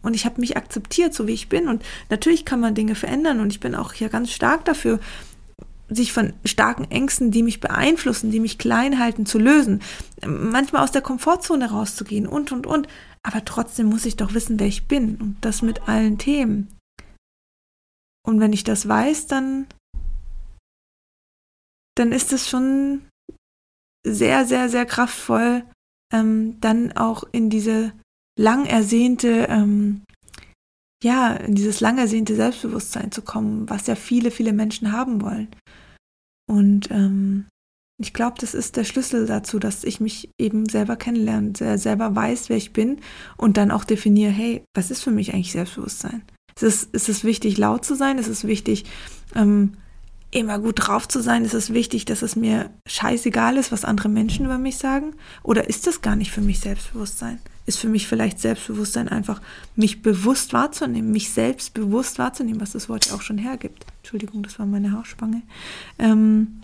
Und 0.08 0.14
ich 0.14 0.26
habe 0.26 0.40
mich 0.40 0.56
akzeptiert, 0.56 1.14
so 1.14 1.28
wie 1.28 1.34
ich 1.34 1.50
bin. 1.50 1.68
Und 1.68 1.84
natürlich 2.10 2.46
kann 2.46 2.62
man 2.62 2.76
Dinge 2.76 2.96
verändern. 2.96 3.42
Und 3.42 3.52
ich 3.52 3.60
bin 3.60 3.76
auch 3.76 3.92
hier 3.92 4.08
ganz 4.08 4.32
stark 4.32 4.64
dafür, 4.64 5.02
sich 5.90 6.14
von 6.14 6.32
starken 6.46 6.90
Ängsten, 6.90 7.30
die 7.30 7.44
mich 7.44 7.60
beeinflussen, 7.60 8.32
die 8.32 8.40
mich 8.40 8.58
klein 8.58 9.00
halten, 9.00 9.26
zu 9.26 9.38
lösen. 9.38 9.82
Manchmal 10.26 10.84
aus 10.84 10.94
der 10.94 11.02
Komfortzone 11.02 11.72
rauszugehen 11.72 12.26
und, 12.26 12.54
und, 12.54 12.66
und. 12.66 12.88
Aber 13.22 13.44
trotzdem 13.44 13.88
muss 13.88 14.06
ich 14.06 14.16
doch 14.16 14.34
wissen, 14.34 14.58
wer 14.62 14.68
ich 14.68 14.88
bin. 14.88 15.18
Und 15.18 15.38
das 15.42 15.62
mit 15.62 15.90
allen 15.90 16.18
Themen. 16.18 16.70
Und 18.26 18.40
wenn 18.40 18.54
ich 18.54 18.64
das 18.64 18.88
weiß, 18.88 19.28
dann, 19.28 19.68
dann 21.96 22.14
ist 22.14 22.32
es 22.32 22.48
schon 22.48 23.02
sehr, 24.06 24.46
sehr, 24.46 24.70
sehr 24.70 24.86
kraftvoll, 24.86 25.66
ähm, 26.14 26.62
dann 26.62 26.94
auch 26.94 27.26
in 27.34 27.50
diese 27.50 27.92
lang 28.38 28.66
ersehnte, 28.66 29.48
ähm, 29.50 30.04
ja, 31.04 31.34
in 31.34 31.56
dieses 31.56 31.80
lang 31.82 31.98
ersehnte 31.98 32.36
Selbstbewusstsein 32.36 33.12
zu 33.12 33.22
kommen, 33.22 33.70
was 33.70 33.88
ja 33.88 33.96
viele, 33.96 34.32
viele 34.32 34.54
Menschen 34.54 34.92
haben 34.92 35.22
wollen. 35.22 35.50
Und 36.50 36.90
ähm, 36.92 37.48
ich 38.00 38.14
glaube, 38.14 38.38
das 38.40 38.54
ist 38.54 38.78
der 38.78 38.84
Schlüssel 38.84 39.26
dazu, 39.26 39.60
dass 39.60 39.84
ich 39.84 40.00
mich 40.00 40.30
eben 40.40 40.70
selber 40.70 40.96
kennenlerne, 40.96 41.78
selber 41.78 42.16
weiß, 42.16 42.50
wer 42.50 42.58
ich 42.58 42.72
bin 42.72 43.00
und 43.38 43.58
dann 43.58 43.72
auch 43.72 43.84
definiere, 43.84 44.32
hey, 44.32 44.64
was 44.76 44.92
ist 44.92 45.04
für 45.04 45.12
mich 45.12 45.34
eigentlich 45.34 45.52
Selbstbewusstsein? 45.52 46.22
Ist 46.56 46.64
es, 46.64 46.84
ist 46.84 47.10
es 47.10 47.24
wichtig, 47.24 47.58
laut 47.58 47.86
zu 47.86 47.96
sein? 47.96 48.18
Ist 48.18 48.28
es 48.28 48.46
wichtig, 48.46 48.86
ähm, 49.36 49.74
immer 50.32 50.60
gut 50.60 50.88
drauf 50.88 51.08
zu 51.08 51.22
sein? 51.22 51.44
Ist 51.44 51.54
es 51.54 51.74
wichtig, 51.74 52.06
dass 52.06 52.22
es 52.22 52.36
mir 52.36 52.72
scheißegal 52.88 53.58
ist, 53.58 53.72
was 53.72 53.86
andere 53.86 54.10
Menschen 54.10 54.46
über 54.46 54.58
mich 54.58 54.78
sagen? 54.78 55.16
Oder 55.44 55.70
ist 55.70 55.88
das 55.88 56.02
gar 56.02 56.16
nicht 56.16 56.32
für 56.32 56.42
mich 56.42 56.60
Selbstbewusstsein? 56.60 57.40
Ist 57.68 57.78
für 57.78 57.90
mich 57.90 58.08
vielleicht 58.08 58.40
Selbstbewusstsein 58.40 59.10
einfach, 59.10 59.42
mich 59.76 60.02
bewusst 60.02 60.54
wahrzunehmen, 60.54 61.12
mich 61.12 61.32
selbst 61.32 61.74
bewusst 61.74 62.18
wahrzunehmen, 62.18 62.62
was 62.62 62.72
das 62.72 62.90
Wort 62.90 63.06
ja 63.06 63.14
auch 63.14 63.22
schon 63.22 63.38
hergibt. 63.38 63.86
Entschuldigung, 64.00 64.42
das 64.42 64.58
war 64.58 64.66
meine 64.66 64.94
Hausspange. 64.94 65.44
Ähm, 66.00 66.62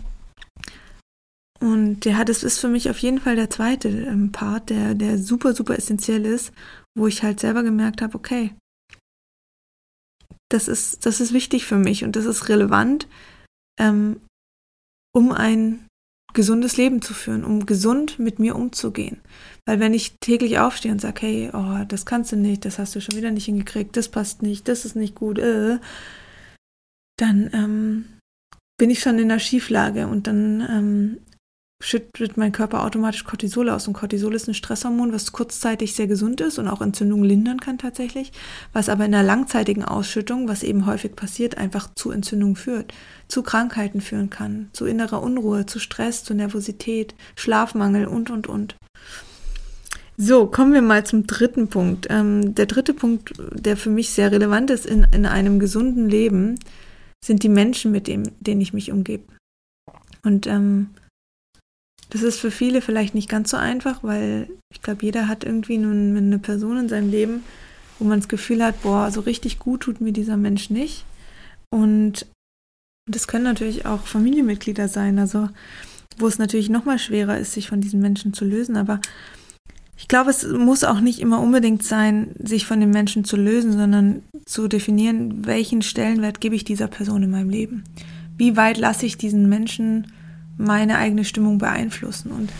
und 1.60 2.04
ja, 2.04 2.24
das 2.24 2.42
ist 2.42 2.58
für 2.58 2.68
mich 2.68 2.90
auf 2.90 2.98
jeden 2.98 3.20
Fall 3.20 3.36
der 3.36 3.50
zweite 3.50 3.88
ähm, 3.88 4.32
Part, 4.32 4.70
der, 4.70 4.94
der 4.94 5.18
super, 5.18 5.54
super 5.54 5.76
essentiell 5.76 6.24
ist, 6.24 6.52
wo 6.96 7.06
ich 7.06 7.22
halt 7.22 7.38
selber 7.38 7.62
gemerkt 7.62 8.02
habe, 8.02 8.16
okay, 8.16 8.54
das 10.50 10.68
ist, 10.68 11.06
das 11.06 11.20
ist 11.20 11.32
wichtig 11.32 11.64
für 11.64 11.78
mich 11.78 12.04
und 12.04 12.16
das 12.16 12.24
ist 12.24 12.48
relevant, 12.48 13.08
ähm, 13.78 14.20
um 15.14 15.32
ein 15.32 15.86
gesundes 16.34 16.76
Leben 16.76 17.00
zu 17.00 17.14
führen, 17.14 17.44
um 17.44 17.64
gesund 17.64 18.18
mit 18.18 18.38
mir 18.38 18.56
umzugehen. 18.56 19.20
Weil 19.64 19.80
wenn 19.80 19.94
ich 19.94 20.18
täglich 20.20 20.58
aufstehe 20.58 20.92
und 20.92 21.00
sage, 21.00 21.22
hey, 21.22 21.50
oh, 21.52 21.84
das 21.88 22.04
kannst 22.04 22.32
du 22.32 22.36
nicht, 22.36 22.64
das 22.64 22.78
hast 22.78 22.94
du 22.94 23.00
schon 23.00 23.16
wieder 23.16 23.30
nicht 23.30 23.46
hingekriegt, 23.46 23.96
das 23.96 24.08
passt 24.08 24.42
nicht, 24.42 24.68
das 24.68 24.84
ist 24.84 24.96
nicht 24.96 25.14
gut, 25.14 25.38
äh, 25.38 25.78
dann 27.16 27.50
ähm, 27.54 28.04
bin 28.76 28.90
ich 28.90 29.00
schon 29.00 29.18
in 29.18 29.28
der 29.28 29.38
Schieflage 29.38 30.08
und 30.08 30.26
dann 30.26 30.60
ähm, 30.68 31.18
schüttet 31.84 32.38
mein 32.38 32.52
Körper 32.52 32.82
automatisch 32.82 33.24
Cortisol 33.24 33.68
aus. 33.68 33.86
Und 33.86 33.92
Cortisol 33.92 34.34
ist 34.34 34.48
ein 34.48 34.54
Stresshormon, 34.54 35.12
was 35.12 35.32
kurzzeitig 35.32 35.94
sehr 35.94 36.06
gesund 36.06 36.40
ist 36.40 36.58
und 36.58 36.66
auch 36.66 36.80
Entzündungen 36.80 37.24
lindern 37.24 37.60
kann 37.60 37.76
tatsächlich, 37.76 38.32
was 38.72 38.88
aber 38.88 39.04
in 39.04 39.14
einer 39.14 39.22
langzeitigen 39.22 39.84
Ausschüttung, 39.84 40.48
was 40.48 40.62
eben 40.62 40.86
häufig 40.86 41.14
passiert, 41.14 41.58
einfach 41.58 41.90
zu 41.94 42.10
Entzündungen 42.10 42.56
führt, 42.56 42.94
zu 43.28 43.42
Krankheiten 43.42 44.00
führen 44.00 44.30
kann, 44.30 44.70
zu 44.72 44.86
innerer 44.86 45.22
Unruhe, 45.22 45.66
zu 45.66 45.78
Stress, 45.78 46.24
zu 46.24 46.32
Nervosität, 46.32 47.14
Schlafmangel 47.36 48.06
und, 48.06 48.30
und, 48.30 48.46
und. 48.46 48.76
So, 50.16 50.46
kommen 50.46 50.72
wir 50.72 50.82
mal 50.82 51.04
zum 51.04 51.26
dritten 51.26 51.68
Punkt. 51.68 52.06
Ähm, 52.08 52.54
der 52.54 52.66
dritte 52.66 52.94
Punkt, 52.94 53.32
der 53.52 53.76
für 53.76 53.90
mich 53.90 54.10
sehr 54.10 54.32
relevant 54.32 54.70
ist 54.70 54.86
in, 54.86 55.06
in 55.12 55.26
einem 55.26 55.58
gesunden 55.58 56.08
Leben, 56.08 56.54
sind 57.22 57.42
die 57.42 57.48
Menschen, 57.50 57.92
mit 57.92 58.06
dem, 58.06 58.22
denen 58.40 58.62
ich 58.62 58.72
mich 58.72 58.90
umgebe. 58.90 59.24
Und 60.22 60.46
ähm, 60.46 60.90
das 62.14 62.22
ist 62.22 62.38
für 62.38 62.52
viele 62.52 62.80
vielleicht 62.80 63.16
nicht 63.16 63.28
ganz 63.28 63.50
so 63.50 63.56
einfach, 63.56 64.04
weil 64.04 64.48
ich 64.72 64.80
glaube, 64.82 65.04
jeder 65.04 65.26
hat 65.26 65.42
irgendwie 65.42 65.78
nun 65.78 66.16
eine 66.16 66.38
Person 66.38 66.78
in 66.78 66.88
seinem 66.88 67.10
Leben, 67.10 67.42
wo 67.98 68.04
man 68.04 68.20
das 68.20 68.28
Gefühl 68.28 68.62
hat, 68.62 68.80
boah, 68.82 69.10
so 69.10 69.20
richtig 69.20 69.58
gut 69.58 69.80
tut 69.80 70.00
mir 70.00 70.12
dieser 70.12 70.36
Mensch 70.36 70.70
nicht. 70.70 71.04
Und 71.70 72.26
das 73.10 73.26
können 73.26 73.42
natürlich 73.42 73.84
auch 73.84 74.06
Familienmitglieder 74.06 74.86
sein, 74.86 75.18
also 75.18 75.48
wo 76.16 76.28
es 76.28 76.38
natürlich 76.38 76.70
noch 76.70 76.84
mal 76.84 77.00
schwerer 77.00 77.36
ist, 77.36 77.52
sich 77.52 77.66
von 77.66 77.80
diesen 77.80 78.00
Menschen 78.00 78.32
zu 78.32 78.44
lösen. 78.44 78.76
Aber 78.76 79.00
ich 79.96 80.06
glaube, 80.06 80.30
es 80.30 80.46
muss 80.46 80.84
auch 80.84 81.00
nicht 81.00 81.18
immer 81.18 81.40
unbedingt 81.40 81.82
sein, 81.82 82.28
sich 82.38 82.64
von 82.64 82.78
den 82.78 82.90
Menschen 82.90 83.24
zu 83.24 83.36
lösen, 83.36 83.72
sondern 83.72 84.22
zu 84.46 84.68
definieren, 84.68 85.46
welchen 85.46 85.82
Stellenwert 85.82 86.40
gebe 86.40 86.54
ich 86.54 86.62
dieser 86.62 86.86
Person 86.86 87.24
in 87.24 87.32
meinem 87.32 87.50
Leben. 87.50 87.82
Wie 88.36 88.56
weit 88.56 88.78
lasse 88.78 89.04
ich 89.04 89.18
diesen 89.18 89.48
Menschen 89.48 90.12
meine 90.56 90.98
eigene 90.98 91.24
Stimmung 91.24 91.58
beeinflussen. 91.58 92.30
Und 92.30 92.50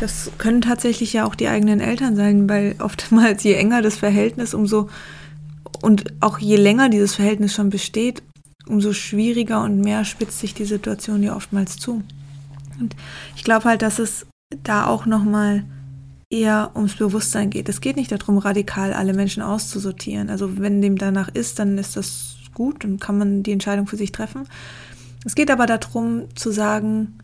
das 0.00 0.30
können 0.38 0.62
tatsächlich 0.62 1.12
ja 1.12 1.24
auch 1.24 1.34
die 1.34 1.48
eigenen 1.48 1.80
Eltern 1.80 2.16
sein, 2.16 2.48
weil 2.48 2.76
oftmals 2.78 3.42
je 3.42 3.54
enger 3.54 3.82
das 3.82 3.96
Verhältnis, 3.96 4.54
umso 4.54 4.88
und 5.80 6.12
auch 6.20 6.38
je 6.38 6.56
länger 6.56 6.88
dieses 6.88 7.14
Verhältnis 7.14 7.54
schon 7.54 7.70
besteht, 7.70 8.22
umso 8.66 8.92
schwieriger 8.92 9.62
und 9.62 9.80
mehr 9.80 10.04
spitzt 10.04 10.38
sich 10.38 10.54
die 10.54 10.64
Situation 10.64 11.22
ja 11.22 11.34
oftmals 11.34 11.76
zu. 11.76 12.02
Und 12.78 12.96
ich 13.36 13.44
glaube 13.44 13.64
halt, 13.64 13.82
dass 13.82 13.98
es 13.98 14.26
da 14.62 14.86
auch 14.86 15.06
nochmal 15.06 15.64
eher 16.30 16.70
ums 16.74 16.96
Bewusstsein 16.96 17.50
geht. 17.50 17.68
Es 17.68 17.80
geht 17.80 17.96
nicht 17.96 18.10
darum, 18.10 18.38
radikal 18.38 18.94
alle 18.94 19.12
Menschen 19.12 19.42
auszusortieren. 19.42 20.30
Also 20.30 20.58
wenn 20.58 20.80
dem 20.80 20.96
danach 20.96 21.28
ist, 21.28 21.58
dann 21.58 21.76
ist 21.78 21.96
das 21.96 22.36
gut, 22.54 22.84
dann 22.84 22.98
kann 22.98 23.18
man 23.18 23.42
die 23.42 23.52
Entscheidung 23.52 23.86
für 23.86 23.96
sich 23.96 24.12
treffen. 24.12 24.48
Es 25.24 25.34
geht 25.34 25.50
aber 25.50 25.66
darum 25.66 26.34
zu 26.34 26.50
sagen, 26.50 27.18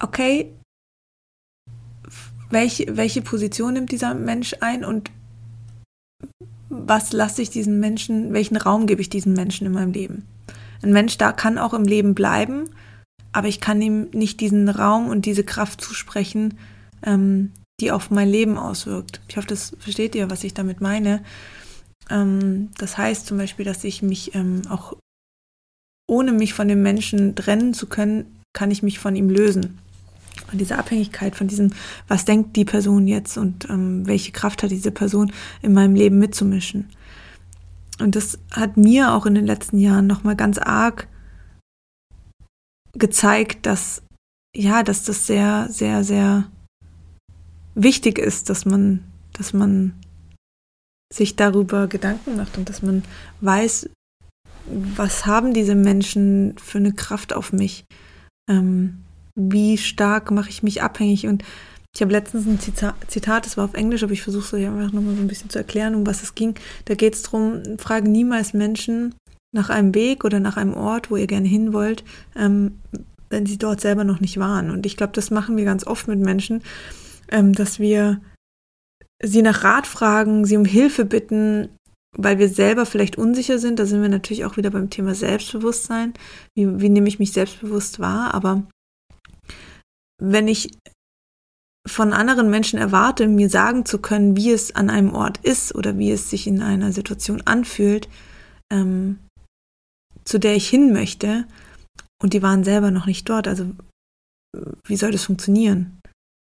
okay, 0.00 0.52
welche, 2.50 2.96
welche 2.96 3.22
Position 3.22 3.74
nimmt 3.74 3.92
dieser 3.92 4.14
Mensch 4.14 4.54
ein 4.60 4.84
und 4.84 5.10
was 6.68 7.12
lasse 7.12 7.42
ich 7.42 7.50
diesen 7.50 7.80
Menschen, 7.80 8.32
welchen 8.32 8.56
Raum 8.56 8.86
gebe 8.86 9.00
ich 9.00 9.08
diesen 9.08 9.32
Menschen 9.32 9.66
in 9.66 9.72
meinem 9.72 9.92
Leben? 9.92 10.26
Ein 10.82 10.92
Mensch 10.92 11.16
da 11.18 11.32
kann 11.32 11.58
auch 11.58 11.74
im 11.74 11.84
Leben 11.84 12.14
bleiben, 12.14 12.70
aber 13.32 13.48
ich 13.48 13.60
kann 13.60 13.82
ihm 13.82 14.08
nicht 14.12 14.40
diesen 14.40 14.68
Raum 14.68 15.08
und 15.08 15.26
diese 15.26 15.44
Kraft 15.44 15.80
zusprechen, 15.80 16.58
ähm, 17.02 17.52
die 17.80 17.90
auf 17.90 18.10
mein 18.10 18.28
Leben 18.28 18.56
auswirkt. 18.56 19.20
Ich 19.28 19.36
hoffe, 19.36 19.48
das 19.48 19.76
versteht 19.78 20.14
ihr, 20.14 20.30
was 20.30 20.44
ich 20.44 20.54
damit 20.54 20.80
meine. 20.80 21.22
Ähm, 22.10 22.70
das 22.78 22.96
heißt 22.96 23.26
zum 23.26 23.38
Beispiel, 23.38 23.64
dass 23.64 23.84
ich 23.84 24.02
mich 24.02 24.34
ähm, 24.34 24.62
auch 24.68 24.96
ohne 26.08 26.32
mich 26.32 26.54
von 26.54 26.68
dem 26.68 26.82
Menschen 26.82 27.34
trennen 27.34 27.74
zu 27.74 27.86
können, 27.86 28.40
kann 28.52 28.70
ich 28.70 28.82
mich 28.82 28.98
von 28.98 29.16
ihm 29.16 29.28
lösen. 29.28 29.78
Von 30.48 30.58
dieser 30.58 30.78
Abhängigkeit, 30.78 31.34
von 31.34 31.48
diesem, 31.48 31.72
was 32.08 32.24
denkt 32.24 32.56
die 32.56 32.64
Person 32.64 33.06
jetzt 33.06 33.36
und 33.38 33.68
ähm, 33.70 34.06
welche 34.06 34.32
Kraft 34.32 34.62
hat 34.62 34.70
diese 34.70 34.90
Person 34.90 35.32
in 35.62 35.72
meinem 35.72 35.94
Leben 35.94 36.18
mitzumischen. 36.18 36.88
Und 37.98 38.14
das 38.14 38.38
hat 38.50 38.76
mir 38.76 39.12
auch 39.12 39.26
in 39.26 39.34
den 39.34 39.46
letzten 39.46 39.78
Jahren 39.78 40.06
nochmal 40.06 40.36
ganz 40.36 40.58
arg 40.58 41.08
gezeigt, 42.92 43.66
dass, 43.66 44.02
ja, 44.54 44.82
dass 44.82 45.04
das 45.04 45.26
sehr, 45.26 45.68
sehr, 45.70 46.04
sehr 46.04 46.50
wichtig 47.74 48.18
ist, 48.18 48.50
dass 48.50 48.64
man, 48.64 49.04
dass 49.32 49.52
man 49.52 49.94
sich 51.12 51.36
darüber 51.36 51.86
Gedanken 51.86 52.36
macht 52.36 52.58
und 52.58 52.68
dass 52.68 52.82
man 52.82 53.04
weiß, 53.40 53.88
was 54.66 55.26
haben 55.26 55.54
diese 55.54 55.74
Menschen 55.74 56.56
für 56.58 56.78
eine 56.78 56.92
Kraft 56.92 57.32
auf 57.32 57.52
mich? 57.52 57.84
Ähm, 58.50 59.04
wie 59.36 59.78
stark 59.78 60.30
mache 60.30 60.50
ich 60.50 60.62
mich 60.62 60.82
abhängig? 60.82 61.26
Und 61.26 61.44
ich 61.94 62.02
habe 62.02 62.12
letztens 62.12 62.46
ein 62.46 62.58
Zitat, 62.60 63.46
das 63.46 63.56
war 63.56 63.64
auf 63.64 63.74
Englisch, 63.74 64.02
aber 64.02 64.12
ich 64.12 64.22
versuche 64.22 64.44
es 64.44 64.54
euch 64.54 64.66
einfach 64.66 64.92
nochmal 64.92 65.14
so 65.14 65.22
ein 65.22 65.28
bisschen 65.28 65.50
zu 65.50 65.58
erklären, 65.58 65.94
um 65.94 66.06
was 66.06 66.22
es 66.22 66.34
ging. 66.34 66.54
Da 66.86 66.94
geht 66.94 67.14
es 67.14 67.22
darum, 67.22 67.62
fragen 67.78 68.12
niemals 68.12 68.52
Menschen 68.52 69.14
nach 69.54 69.70
einem 69.70 69.94
Weg 69.94 70.24
oder 70.24 70.40
nach 70.40 70.56
einem 70.56 70.74
Ort, 70.74 71.10
wo 71.10 71.16
ihr 71.16 71.26
gerne 71.26 71.48
hin 71.48 71.72
wollt, 71.72 72.04
ähm, 72.34 72.80
wenn 73.30 73.46
sie 73.46 73.58
dort 73.58 73.80
selber 73.80 74.04
noch 74.04 74.20
nicht 74.20 74.38
waren. 74.38 74.70
Und 74.70 74.84
ich 74.84 74.96
glaube, 74.96 75.14
das 75.14 75.30
machen 75.30 75.56
wir 75.56 75.64
ganz 75.64 75.86
oft 75.86 76.08
mit 76.08 76.18
Menschen, 76.18 76.62
ähm, 77.30 77.54
dass 77.54 77.78
wir 77.78 78.20
sie 79.22 79.42
nach 79.42 79.64
Rat 79.64 79.86
fragen, 79.86 80.44
sie 80.44 80.56
um 80.56 80.64
Hilfe 80.64 81.04
bitten, 81.04 81.70
weil 82.16 82.38
wir 82.38 82.48
selber 82.48 82.86
vielleicht 82.86 83.16
unsicher 83.16 83.58
sind. 83.58 83.78
Da 83.78 83.86
sind 83.86 84.02
wir 84.02 84.08
natürlich 84.08 84.44
auch 84.44 84.56
wieder 84.56 84.70
beim 84.70 84.90
Thema 84.90 85.14
Selbstbewusstsein. 85.14 86.14
Wie, 86.54 86.80
wie 86.80 86.88
nehme 86.88 87.08
ich 87.08 87.18
mich 87.18 87.32
selbstbewusst 87.32 87.98
wahr? 88.00 88.34
Aber 88.34 88.66
wenn 90.22 90.48
ich 90.48 90.76
von 91.86 92.12
anderen 92.12 92.50
Menschen 92.50 92.78
erwarte, 92.78 93.28
mir 93.28 93.48
sagen 93.48 93.84
zu 93.84 93.98
können, 93.98 94.36
wie 94.36 94.50
es 94.50 94.74
an 94.74 94.90
einem 94.90 95.14
Ort 95.14 95.38
ist 95.38 95.74
oder 95.74 95.98
wie 95.98 96.10
es 96.10 96.30
sich 96.30 96.46
in 96.46 96.62
einer 96.62 96.92
Situation 96.92 97.42
anfühlt, 97.42 98.08
ähm, 98.72 99.18
zu 100.24 100.38
der 100.38 100.56
ich 100.56 100.68
hin 100.68 100.92
möchte, 100.92 101.46
und 102.20 102.32
die 102.32 102.42
waren 102.42 102.64
selber 102.64 102.90
noch 102.90 103.06
nicht 103.06 103.28
dort, 103.28 103.46
also 103.46 103.66
wie 104.86 104.96
soll 104.96 105.12
das 105.12 105.24
funktionieren? 105.24 106.00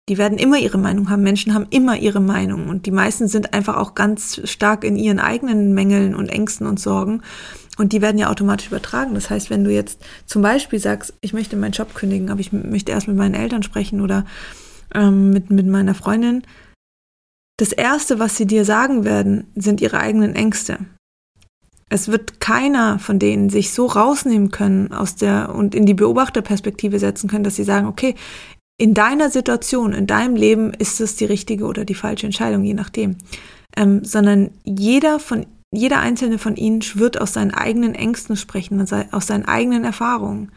Die 0.09 0.17
werden 0.17 0.39
immer 0.39 0.57
ihre 0.57 0.79
Meinung 0.79 1.09
haben. 1.09 1.21
Menschen 1.21 1.53
haben 1.53 1.67
immer 1.69 1.95
ihre 1.95 2.19
Meinung. 2.19 2.67
Und 2.67 2.87
die 2.87 2.91
meisten 2.91 3.27
sind 3.27 3.53
einfach 3.53 3.77
auch 3.77 3.93
ganz 3.93 4.41
stark 4.49 4.83
in 4.83 4.95
ihren 4.95 5.19
eigenen 5.19 5.75
Mängeln 5.75 6.15
und 6.15 6.29
Ängsten 6.29 6.65
und 6.65 6.79
Sorgen. 6.79 7.21
Und 7.79 7.93
die 7.93 8.01
werden 8.01 8.17
ja 8.17 8.29
automatisch 8.29 8.67
übertragen. 8.67 9.13
Das 9.13 9.29
heißt, 9.29 9.49
wenn 9.49 9.63
du 9.63 9.71
jetzt 9.71 10.01
zum 10.25 10.41
Beispiel 10.41 10.79
sagst, 10.79 11.13
ich 11.21 11.31
möchte 11.31 11.55
meinen 11.55 11.71
Job 11.71 11.95
kündigen, 11.95 12.29
aber 12.29 12.41
ich 12.41 12.51
möchte 12.51 12.91
erst 12.91 13.07
mit 13.07 13.15
meinen 13.15 13.35
Eltern 13.35 13.63
sprechen 13.63 14.01
oder 14.01 14.25
ähm, 14.93 15.29
mit, 15.29 15.49
mit 15.49 15.65
meiner 15.65 15.95
Freundin, 15.95 16.43
das 17.57 17.71
Erste, 17.71 18.19
was 18.19 18.35
sie 18.35 18.45
dir 18.45 18.65
sagen 18.65 19.05
werden, 19.05 19.47
sind 19.55 19.79
ihre 19.79 19.99
eigenen 19.99 20.35
Ängste. 20.35 20.79
Es 21.89 22.09
wird 22.09 22.41
keiner 22.41 22.99
von 22.99 23.17
denen 23.17 23.49
sich 23.49 23.71
so 23.71 23.85
rausnehmen 23.85 24.51
können 24.51 24.91
aus 24.91 25.15
der 25.15 25.55
und 25.55 25.73
in 25.73 25.85
die 25.85 25.93
Beobachterperspektive 25.93 26.99
setzen 26.99 27.29
können, 27.29 27.45
dass 27.45 27.55
sie 27.55 27.63
sagen, 27.63 27.87
okay, 27.87 28.15
in 28.77 28.93
deiner 28.93 29.29
Situation, 29.29 29.93
in 29.93 30.05
deinem 30.05 30.35
Leben 30.35 30.73
ist 30.73 30.99
es 30.99 31.15
die 31.15 31.25
richtige 31.25 31.65
oder 31.65 31.85
die 31.85 31.95
falsche 31.95 32.25
Entscheidung, 32.25 32.63
je 32.65 32.73
nachdem. 32.73 33.15
Ähm, 33.77 34.03
sondern 34.03 34.51
jeder 34.65 35.19
von, 35.19 35.45
jeder 35.71 35.99
einzelne 35.99 36.39
von 36.39 36.55
ihnen 36.55 36.81
schwirrt 36.81 37.19
aus 37.19 37.33
seinen 37.33 37.53
eigenen 37.53 37.95
Ängsten 37.95 38.35
sprechen, 38.35 38.81
aus 39.11 39.27
seinen 39.27 39.45
eigenen 39.45 39.83
Erfahrungen. 39.83 40.51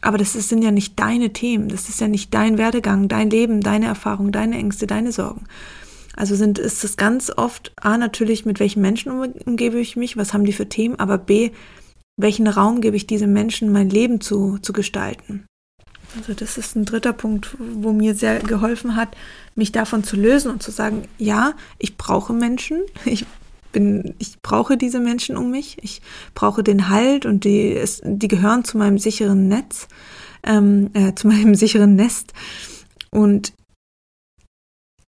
Aber 0.00 0.18
das 0.18 0.32
sind 0.32 0.62
ja 0.62 0.70
nicht 0.70 0.98
deine 0.98 1.32
Themen, 1.32 1.68
das 1.68 1.88
ist 1.88 2.00
ja 2.00 2.08
nicht 2.08 2.34
dein 2.34 2.58
Werdegang, 2.58 3.08
dein 3.08 3.30
Leben, 3.30 3.60
deine 3.60 3.86
Erfahrungen, 3.86 4.32
deine 4.32 4.56
Ängste, 4.56 4.86
deine 4.86 5.12
Sorgen. 5.12 5.44
Also 6.16 6.34
sind, 6.34 6.58
ist 6.58 6.82
es 6.84 6.96
ganz 6.96 7.30
oft, 7.34 7.72
A, 7.80 7.96
natürlich, 7.96 8.44
mit 8.44 8.58
welchen 8.58 8.82
Menschen 8.82 9.12
umgebe 9.12 9.78
ich 9.78 9.96
mich, 9.96 10.16
was 10.16 10.34
haben 10.34 10.44
die 10.44 10.52
für 10.52 10.68
Themen, 10.68 10.98
aber 10.98 11.18
B, 11.18 11.50
welchen 12.16 12.46
Raum 12.46 12.80
gebe 12.80 12.96
ich 12.96 13.06
diesen 13.06 13.32
Menschen, 13.32 13.72
mein 13.72 13.90
Leben 13.90 14.20
zu, 14.20 14.58
zu 14.58 14.72
gestalten. 14.72 15.46
Also 16.18 16.34
das 16.34 16.58
ist 16.58 16.76
ein 16.76 16.84
dritter 16.84 17.14
Punkt, 17.14 17.56
wo 17.58 17.92
mir 17.92 18.14
sehr 18.14 18.40
geholfen 18.40 18.96
hat, 18.96 19.16
mich 19.54 19.72
davon 19.72 20.04
zu 20.04 20.16
lösen 20.16 20.50
und 20.50 20.62
zu 20.62 20.70
sagen, 20.70 21.08
ja, 21.16 21.54
ich 21.78 21.96
brauche 21.96 22.34
Menschen, 22.34 22.82
ich 23.04 23.24
bin, 23.72 24.14
ich 24.18 24.40
brauche 24.42 24.76
diese 24.76 25.00
Menschen 25.00 25.36
um 25.36 25.50
mich, 25.50 25.76
ich 25.82 26.02
brauche 26.34 26.62
den 26.62 26.88
Halt 26.88 27.26
und 27.26 27.44
die, 27.44 27.72
es, 27.72 28.00
die 28.04 28.28
gehören 28.28 28.64
zu 28.64 28.78
meinem 28.78 28.98
sicheren 28.98 29.48
Netz, 29.48 29.88
ähm, 30.44 30.90
äh, 30.94 31.14
zu 31.14 31.26
meinem 31.28 31.54
sicheren 31.54 31.96
Nest. 31.96 32.32
Und 33.10 33.52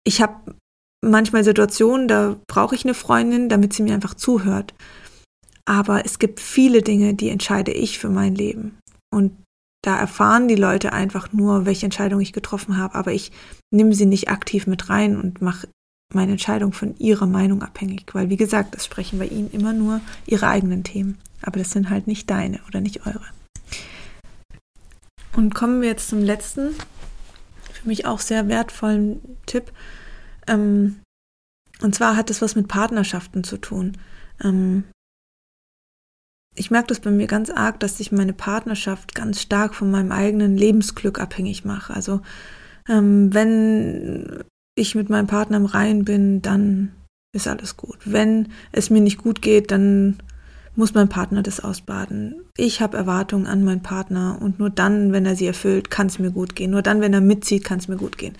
ich 0.03 0.21
habe 0.21 0.55
manchmal 1.03 1.43
Situationen, 1.43 2.07
da 2.07 2.37
brauche 2.47 2.75
ich 2.75 2.85
eine 2.85 2.93
Freundin, 2.93 3.49
damit 3.49 3.73
sie 3.73 3.83
mir 3.83 3.93
einfach 3.93 4.13
zuhört. 4.13 4.73
Aber 5.65 6.05
es 6.05 6.19
gibt 6.19 6.39
viele 6.39 6.81
Dinge, 6.81 7.13
die 7.13 7.29
entscheide 7.29 7.71
ich 7.71 7.99
für 7.99 8.09
mein 8.09 8.35
Leben. 8.35 8.77
Und 9.13 9.37
da 9.83 9.97
erfahren 9.97 10.47
die 10.47 10.55
Leute 10.55 10.93
einfach 10.93 11.33
nur, 11.33 11.65
welche 11.65 11.85
Entscheidung 11.85 12.21
ich 12.21 12.33
getroffen 12.33 12.77
habe, 12.77 12.95
aber 12.95 13.13
ich 13.13 13.31
nehme 13.73 13.93
sie 13.93 14.05
nicht 14.05 14.29
aktiv 14.29 14.67
mit 14.67 14.89
rein 14.89 15.19
und 15.19 15.41
mache 15.41 15.67
meine 16.15 16.33
Entscheidung 16.33 16.73
von 16.73 16.97
ihrer 16.97 17.27
Meinung 17.27 17.61
abhängig, 17.63 18.05
weil 18.13 18.29
wie 18.29 18.37
gesagt, 18.37 18.75
es 18.75 18.85
sprechen 18.85 19.19
bei 19.19 19.27
ihnen 19.27 19.51
immer 19.51 19.73
nur 19.73 20.01
ihre 20.25 20.47
eigenen 20.47 20.83
Themen, 20.83 21.17
aber 21.41 21.59
das 21.59 21.71
sind 21.71 21.89
halt 21.89 22.07
nicht 22.07 22.29
deine 22.29 22.59
oder 22.67 22.81
nicht 22.81 23.05
eure. 23.05 23.25
Und 25.33 25.55
kommen 25.55 25.81
wir 25.81 25.89
jetzt 25.89 26.09
zum 26.09 26.19
letzten, 26.19 26.75
für 27.71 27.87
mich 27.87 28.05
auch 28.05 28.19
sehr 28.19 28.47
wertvollen 28.47 29.21
Tipp. 29.45 29.71
Ähm, 30.47 30.99
und 31.81 31.95
zwar 31.95 32.15
hat 32.15 32.29
es 32.29 32.41
was 32.41 32.55
mit 32.55 32.67
Partnerschaften 32.67 33.43
zu 33.43 33.57
tun. 33.57 33.97
Ähm, 34.43 34.83
ich 36.55 36.69
merke 36.69 36.87
das 36.87 36.99
bei 36.99 37.11
mir 37.11 37.27
ganz 37.27 37.49
arg, 37.49 37.79
dass 37.79 37.99
ich 37.99 38.11
meine 38.11 38.33
Partnerschaft 38.33 39.15
ganz 39.15 39.41
stark 39.41 39.73
von 39.73 39.89
meinem 39.89 40.11
eigenen 40.11 40.57
Lebensglück 40.57 41.19
abhängig 41.19 41.63
mache. 41.63 41.93
Also 41.93 42.21
ähm, 42.89 43.33
wenn 43.33 44.43
ich 44.75 44.95
mit 44.95 45.09
meinem 45.09 45.27
Partner 45.27 45.57
im 45.57 45.65
Reinen 45.65 46.05
bin, 46.05 46.41
dann 46.41 46.93
ist 47.33 47.47
alles 47.47 47.77
gut. 47.77 47.99
Wenn 48.05 48.49
es 48.71 48.89
mir 48.89 49.01
nicht 49.01 49.17
gut 49.17 49.41
geht, 49.41 49.71
dann 49.71 50.17
muss 50.75 50.93
mein 50.93 51.09
Partner 51.09 51.43
das 51.43 51.59
ausbaden. 51.59 52.45
Ich 52.57 52.81
habe 52.81 52.97
Erwartungen 52.97 53.47
an 53.47 53.63
meinen 53.63 53.83
Partner 53.83 54.37
und 54.41 54.59
nur 54.59 54.69
dann, 54.69 55.11
wenn 55.11 55.25
er 55.25 55.35
sie 55.35 55.47
erfüllt, 55.47 55.89
kann 55.91 56.07
es 56.07 56.19
mir 56.19 56.31
gut 56.31 56.55
gehen. 56.55 56.71
Nur 56.71 56.81
dann, 56.81 57.01
wenn 57.01 57.13
er 57.13 57.21
mitzieht, 57.21 57.63
kann 57.63 57.79
es 57.79 57.87
mir 57.87 57.97
gut 57.97 58.17
gehen. 58.17 58.35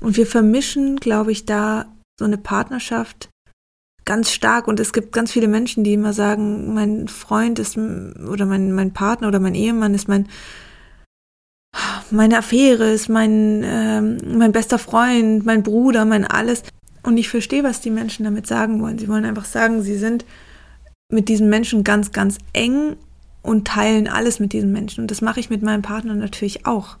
Und 0.00 0.16
wir 0.16 0.26
vermischen, 0.26 0.96
glaube 0.96 1.32
ich, 1.32 1.44
da 1.44 1.86
so 2.18 2.24
eine 2.24 2.38
Partnerschaft 2.38 3.28
ganz 4.04 4.30
stark 4.30 4.68
und 4.68 4.80
es 4.80 4.92
gibt 4.92 5.12
ganz 5.12 5.32
viele 5.32 5.48
Menschen, 5.48 5.84
die 5.84 5.92
immer 5.92 6.12
sagen, 6.12 6.72
mein 6.72 7.08
Freund 7.08 7.58
ist 7.58 7.76
oder 7.76 8.46
mein, 8.46 8.72
mein 8.72 8.92
Partner 8.92 9.28
oder 9.28 9.38
mein 9.38 9.54
Ehemann 9.54 9.94
ist 9.94 10.08
mein 10.08 10.28
meine 12.10 12.38
Affäre, 12.38 12.90
ist 12.90 13.08
mein, 13.08 13.62
ähm, 13.64 14.18
mein 14.38 14.52
bester 14.52 14.78
Freund, 14.78 15.44
mein 15.44 15.62
Bruder, 15.62 16.04
mein 16.04 16.24
alles. 16.24 16.62
Und 17.02 17.16
ich 17.16 17.28
verstehe, 17.28 17.64
was 17.64 17.80
die 17.80 17.90
Menschen 17.90 18.24
damit 18.24 18.46
sagen 18.46 18.80
wollen. 18.80 18.98
Sie 18.98 19.08
wollen 19.08 19.24
einfach 19.24 19.44
sagen, 19.44 19.82
sie 19.82 19.96
sind 19.96 20.24
mit 21.10 21.28
diesem 21.28 21.48
Menschen 21.48 21.84
ganz, 21.84 22.12
ganz 22.12 22.38
eng 22.52 22.96
und 23.42 23.66
teilen 23.66 24.08
alles 24.08 24.40
mit 24.40 24.52
diesem 24.52 24.72
Menschen. 24.72 25.02
Und 25.02 25.10
das 25.10 25.22
mache 25.22 25.40
ich 25.40 25.50
mit 25.50 25.62
meinem 25.62 25.82
Partner 25.82 26.14
natürlich 26.14 26.66
auch. 26.66 26.96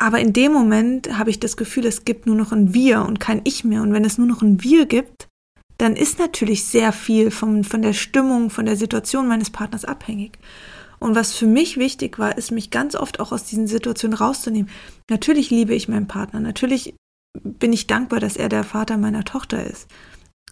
Aber 0.00 0.20
in 0.20 0.32
dem 0.32 0.52
Moment 0.52 1.18
habe 1.18 1.30
ich 1.30 1.40
das 1.40 1.56
Gefühl, 1.56 1.86
es 1.86 2.04
gibt 2.04 2.26
nur 2.26 2.36
noch 2.36 2.52
ein 2.52 2.72
Wir 2.72 3.04
und 3.04 3.20
kein 3.20 3.40
Ich 3.44 3.64
mehr. 3.64 3.82
Und 3.82 3.92
wenn 3.92 4.04
es 4.04 4.18
nur 4.18 4.26
noch 4.26 4.42
ein 4.42 4.62
Wir 4.62 4.86
gibt, 4.86 5.28
dann 5.76 5.94
ist 5.94 6.18
natürlich 6.18 6.64
sehr 6.64 6.92
viel 6.92 7.30
von, 7.30 7.64
von 7.64 7.82
der 7.82 7.92
Stimmung, 7.92 8.50
von 8.50 8.66
der 8.66 8.76
Situation 8.76 9.28
meines 9.28 9.50
Partners 9.50 9.84
abhängig. 9.84 10.38
Und 10.98 11.14
was 11.14 11.34
für 11.34 11.46
mich 11.46 11.76
wichtig 11.76 12.18
war, 12.18 12.36
ist, 12.36 12.50
mich 12.50 12.70
ganz 12.70 12.94
oft 12.94 13.20
auch 13.20 13.32
aus 13.32 13.44
diesen 13.44 13.66
Situationen 13.66 14.16
rauszunehmen. 14.16 14.70
Natürlich 15.08 15.50
liebe 15.50 15.74
ich 15.74 15.88
meinen 15.88 16.08
Partner. 16.08 16.40
Natürlich 16.40 16.94
bin 17.42 17.72
ich 17.72 17.86
dankbar, 17.86 18.20
dass 18.20 18.36
er 18.36 18.48
der 18.48 18.64
Vater 18.64 18.96
meiner 18.96 19.24
Tochter 19.24 19.64
ist. 19.64 19.86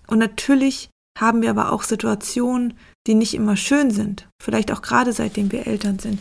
Und 0.06 0.18
natürlich 0.18 0.90
haben 1.18 1.42
wir 1.42 1.50
aber 1.50 1.72
auch 1.72 1.82
Situationen, 1.82 2.74
die 3.06 3.14
nicht 3.14 3.34
immer 3.34 3.56
schön 3.56 3.90
sind. 3.90 4.28
Vielleicht 4.40 4.70
auch 4.70 4.82
gerade 4.82 5.12
seitdem 5.12 5.50
wir 5.50 5.66
Eltern 5.66 5.98
sind. 5.98 6.20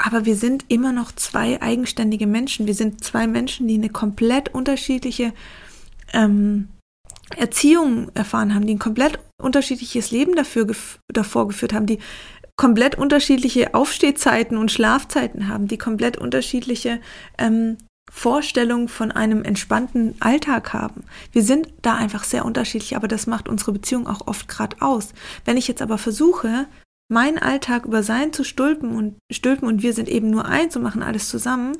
Aber 0.00 0.24
wir 0.24 0.36
sind 0.36 0.64
immer 0.68 0.92
noch 0.92 1.10
zwei 1.12 1.60
eigenständige 1.60 2.26
Menschen. 2.26 2.66
Wir 2.66 2.74
sind 2.74 3.02
zwei 3.02 3.26
Menschen, 3.26 3.66
die 3.66 3.74
eine 3.74 3.88
komplett 3.88 4.54
unterschiedliche 4.54 5.32
ähm, 6.12 6.68
Erziehung 7.36 8.10
erfahren 8.14 8.54
haben, 8.54 8.66
die 8.66 8.74
ein 8.74 8.78
komplett 8.78 9.18
unterschiedliches 9.42 10.10
Leben 10.10 10.34
dafür 10.34 10.66
davor 11.12 11.48
geführt 11.48 11.72
haben, 11.72 11.86
die 11.86 11.98
komplett 12.58 12.98
unterschiedliche 12.98 13.72
Aufstehzeiten 13.72 14.58
und 14.58 14.70
Schlafzeiten 14.70 15.48
haben, 15.48 15.68
die 15.68 15.78
komplett 15.78 16.18
unterschiedliche 16.18 17.00
ähm, 17.38 17.78
Vorstellungen 18.10 18.88
von 18.88 19.12
einem 19.12 19.44
entspannten 19.44 20.16
Alltag 20.20 20.72
haben. 20.72 21.04
Wir 21.32 21.42
sind 21.42 21.68
da 21.82 21.94
einfach 21.94 22.24
sehr 22.24 22.44
unterschiedlich, 22.44 22.96
aber 22.96 23.06
das 23.06 23.26
macht 23.26 23.48
unsere 23.48 23.72
Beziehung 23.72 24.08
auch 24.08 24.26
oft 24.26 24.48
gerade 24.48 24.76
aus. 24.80 25.14
Wenn 25.44 25.56
ich 25.56 25.68
jetzt 25.68 25.82
aber 25.82 25.98
versuche, 25.98 26.66
meinen 27.08 27.38
Alltag 27.38 27.86
über 27.86 28.02
sein 28.02 28.32
zu 28.32 28.44
stülpen 28.44 28.94
und 28.94 29.16
stülpen 29.32 29.68
und 29.68 29.82
wir 29.82 29.92
sind 29.92 30.08
eben 30.08 30.28
nur 30.28 30.46
eins 30.46 30.74
und 30.76 30.82
machen 30.82 31.02
alles 31.02 31.28
zusammen, 31.28 31.78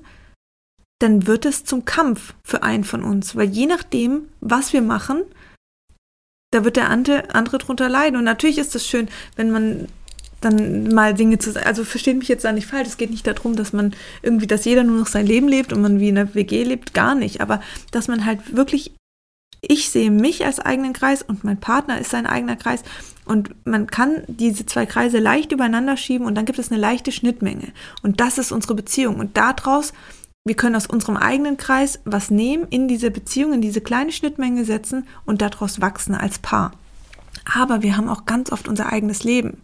dann 1.01 1.27
wird 1.27 1.45
es 1.45 1.65
zum 1.65 1.85
Kampf 1.85 2.35
für 2.45 2.63
einen 2.63 2.85
von 2.85 3.03
uns, 3.03 3.35
weil 3.35 3.49
je 3.49 3.67
nachdem, 3.67 4.29
was 4.41 4.73
wir 4.73 4.83
machen, 4.83 5.23
da 6.53 6.65
wird 6.65 6.77
der 6.77 6.89
andere 6.89 7.59
drunter 7.59 7.89
leiden. 7.89 8.17
Und 8.17 8.25
natürlich 8.25 8.59
ist 8.59 8.75
es 8.75 8.87
schön, 8.87 9.09
wenn 9.37 9.51
man 9.51 9.89
dann 10.41 10.93
mal 10.95 11.15
Dinge 11.15 11.39
zu 11.39 11.53
sagen. 11.53 11.67
Also 11.67 11.85
versteht 11.85 12.19
mich 12.19 12.29
jetzt 12.29 12.45
da 12.45 12.53
nicht 12.53 12.67
falsch. 12.67 12.89
Es 12.89 12.97
geht 12.97 13.11
nicht 13.11 13.27
darum, 13.27 13.57
dass 13.57 13.73
man 13.73 13.95
irgendwie, 14.23 14.47
dass 14.47 14.65
jeder 14.65 14.85
nur 14.85 14.99
noch 14.99 15.07
sein 15.07 15.27
Leben 15.27 15.49
lebt 15.49 15.73
und 15.73 15.83
man 15.83 16.01
wie 16.01 16.09
in 16.09 16.19
einer 16.19 16.35
WG 16.35 16.65
lebt, 16.65 16.95
gar 16.95 17.15
nicht. 17.15 17.41
Aber 17.41 17.61
dass 17.91 18.09
man 18.09 18.25
halt 18.25 18.55
wirklich, 18.55 18.95
ich 19.61 19.91
sehe 19.91 20.11
mich 20.11 20.45
als 20.45 20.61
eigenen 20.61 20.93
Kreis 20.93 21.23
und 21.23 21.45
mein 21.45 21.59
Partner 21.59 22.01
ist 22.01 22.11
sein 22.11 22.27
eigener 22.27 22.57
Kreis. 22.57 22.83
Und 23.25 23.55
man 23.67 23.87
kann 23.89 24.23
diese 24.27 24.65
zwei 24.65 24.87
Kreise 24.87 25.19
leicht 25.19 25.53
übereinander 25.53 25.97
schieben 25.97 26.27
und 26.27 26.35
dann 26.35 26.47
gibt 26.47 26.59
es 26.59 26.71
eine 26.71 26.81
leichte 26.81 27.13
Schnittmenge. 27.13 27.73
Und 28.03 28.21
das 28.21 28.39
ist 28.39 28.53
unsere 28.53 28.75
Beziehung. 28.75 29.17
Und 29.17 29.37
daraus, 29.37 29.93
wir 30.45 30.55
können 30.55 30.77
aus 30.77 30.87
unserem 30.87 31.17
eigenen 31.17 31.57
Kreis 31.57 31.99
was 32.05 32.31
nehmen, 32.31 32.67
in 32.71 32.89
diese 32.89 33.11
Beziehung, 33.11 33.53
in 33.53 33.61
diese 33.61 33.81
kleine 33.81 34.13
Schnittmenge 34.13 34.65
setzen 34.65 35.07
und 35.27 35.43
daraus 35.43 35.81
wachsen 35.81 36.15
als 36.15 36.39
Paar. 36.39 36.73
Aber 37.45 37.83
wir 37.83 37.97
haben 37.97 38.09
auch 38.09 38.25
ganz 38.25 38.53
oft 38.53 38.69
unser 38.69 38.91
eigenes 38.93 39.25
Leben. 39.25 39.59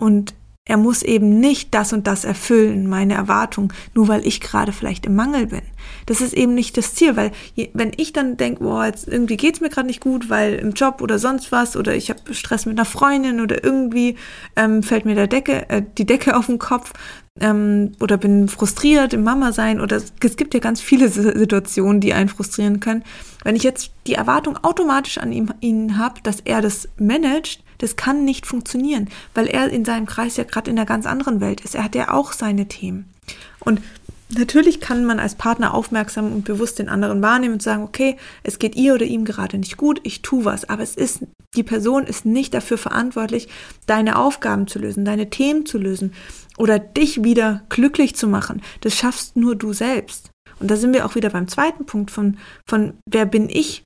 Und 0.00 0.34
er 0.66 0.76
muss 0.76 1.02
eben 1.02 1.40
nicht 1.40 1.74
das 1.74 1.92
und 1.92 2.06
das 2.06 2.24
erfüllen, 2.24 2.86
meine 2.86 3.14
Erwartung, 3.14 3.72
nur 3.94 4.06
weil 4.06 4.24
ich 4.24 4.40
gerade 4.40 4.72
vielleicht 4.72 5.04
im 5.04 5.16
Mangel 5.16 5.46
bin. 5.46 5.62
Das 6.06 6.20
ist 6.20 6.32
eben 6.32 6.54
nicht 6.54 6.76
das 6.76 6.94
Ziel, 6.94 7.16
weil 7.16 7.32
je, 7.54 7.70
wenn 7.72 7.92
ich 7.96 8.12
dann 8.12 8.36
denke, 8.36 8.62
boah, 8.62 8.84
jetzt 8.84 9.08
irgendwie 9.08 9.36
geht's 9.36 9.60
mir 9.60 9.70
gerade 9.70 9.88
nicht 9.88 10.00
gut, 10.00 10.30
weil 10.30 10.54
im 10.54 10.72
Job 10.72 11.00
oder 11.00 11.18
sonst 11.18 11.50
was 11.50 11.76
oder 11.76 11.96
ich 11.96 12.08
habe 12.08 12.34
Stress 12.34 12.66
mit 12.66 12.78
einer 12.78 12.84
Freundin 12.84 13.40
oder 13.40 13.64
irgendwie 13.64 14.16
ähm, 14.54 14.84
fällt 14.84 15.06
mir 15.06 15.16
der 15.16 15.26
Decke, 15.26 15.68
äh, 15.70 15.82
die 15.98 16.06
Decke 16.06 16.36
auf 16.36 16.46
den 16.46 16.60
Kopf 16.60 16.92
ähm, 17.40 17.92
oder 17.98 18.16
bin 18.16 18.46
frustriert 18.46 19.12
im 19.12 19.24
Mama 19.24 19.50
sein 19.50 19.80
oder 19.80 19.96
es 19.96 20.36
gibt 20.36 20.54
ja 20.54 20.60
ganz 20.60 20.80
viele 20.80 21.08
Situationen, 21.08 22.00
die 22.00 22.12
einen 22.12 22.28
frustrieren 22.28 22.78
können. 22.78 23.02
Wenn 23.42 23.56
ich 23.56 23.64
jetzt 23.64 23.90
die 24.06 24.14
Erwartung 24.14 24.56
automatisch 24.58 25.18
an 25.18 25.32
ihm, 25.32 25.52
ihn 25.60 25.98
habe, 25.98 26.20
dass 26.22 26.38
er 26.44 26.60
das 26.60 26.88
managt, 26.96 27.64
das 27.80 27.96
kann 27.96 28.24
nicht 28.24 28.46
funktionieren, 28.46 29.08
weil 29.34 29.46
er 29.46 29.68
in 29.70 29.84
seinem 29.84 30.06
Kreis 30.06 30.36
ja 30.36 30.44
gerade 30.44 30.70
in 30.70 30.78
einer 30.78 30.86
ganz 30.86 31.06
anderen 31.06 31.40
Welt 31.40 31.62
ist. 31.62 31.74
Er 31.74 31.84
hat 31.84 31.94
ja 31.94 32.12
auch 32.12 32.32
seine 32.32 32.68
Themen. 32.68 33.12
Und 33.58 33.80
natürlich 34.28 34.80
kann 34.80 35.04
man 35.04 35.18
als 35.18 35.34
Partner 35.34 35.74
aufmerksam 35.74 36.32
und 36.32 36.44
bewusst 36.44 36.78
den 36.78 36.88
anderen 36.88 37.22
wahrnehmen 37.22 37.54
und 37.54 37.62
sagen, 37.62 37.82
okay, 37.82 38.16
es 38.42 38.58
geht 38.58 38.76
ihr 38.76 38.94
oder 38.94 39.06
ihm 39.06 39.24
gerade 39.24 39.58
nicht 39.58 39.76
gut, 39.76 40.00
ich 40.04 40.22
tue 40.22 40.44
was, 40.44 40.68
aber 40.68 40.82
es 40.82 40.94
ist, 40.94 41.24
die 41.56 41.62
Person 41.62 42.04
ist 42.04 42.26
nicht 42.26 42.54
dafür 42.54 42.78
verantwortlich, 42.78 43.48
deine 43.86 44.16
Aufgaben 44.16 44.66
zu 44.66 44.78
lösen, 44.78 45.04
deine 45.04 45.30
Themen 45.30 45.66
zu 45.66 45.78
lösen 45.78 46.12
oder 46.58 46.78
dich 46.78 47.24
wieder 47.24 47.62
glücklich 47.70 48.14
zu 48.14 48.28
machen. 48.28 48.62
Das 48.82 48.94
schaffst 48.94 49.36
nur 49.36 49.56
du 49.56 49.72
selbst. 49.72 50.30
Und 50.58 50.70
da 50.70 50.76
sind 50.76 50.92
wir 50.92 51.06
auch 51.06 51.14
wieder 51.14 51.30
beim 51.30 51.48
zweiten 51.48 51.86
Punkt 51.86 52.10
von, 52.10 52.36
von 52.68 52.98
wer 53.10 53.24
bin 53.24 53.48
ich? 53.48 53.82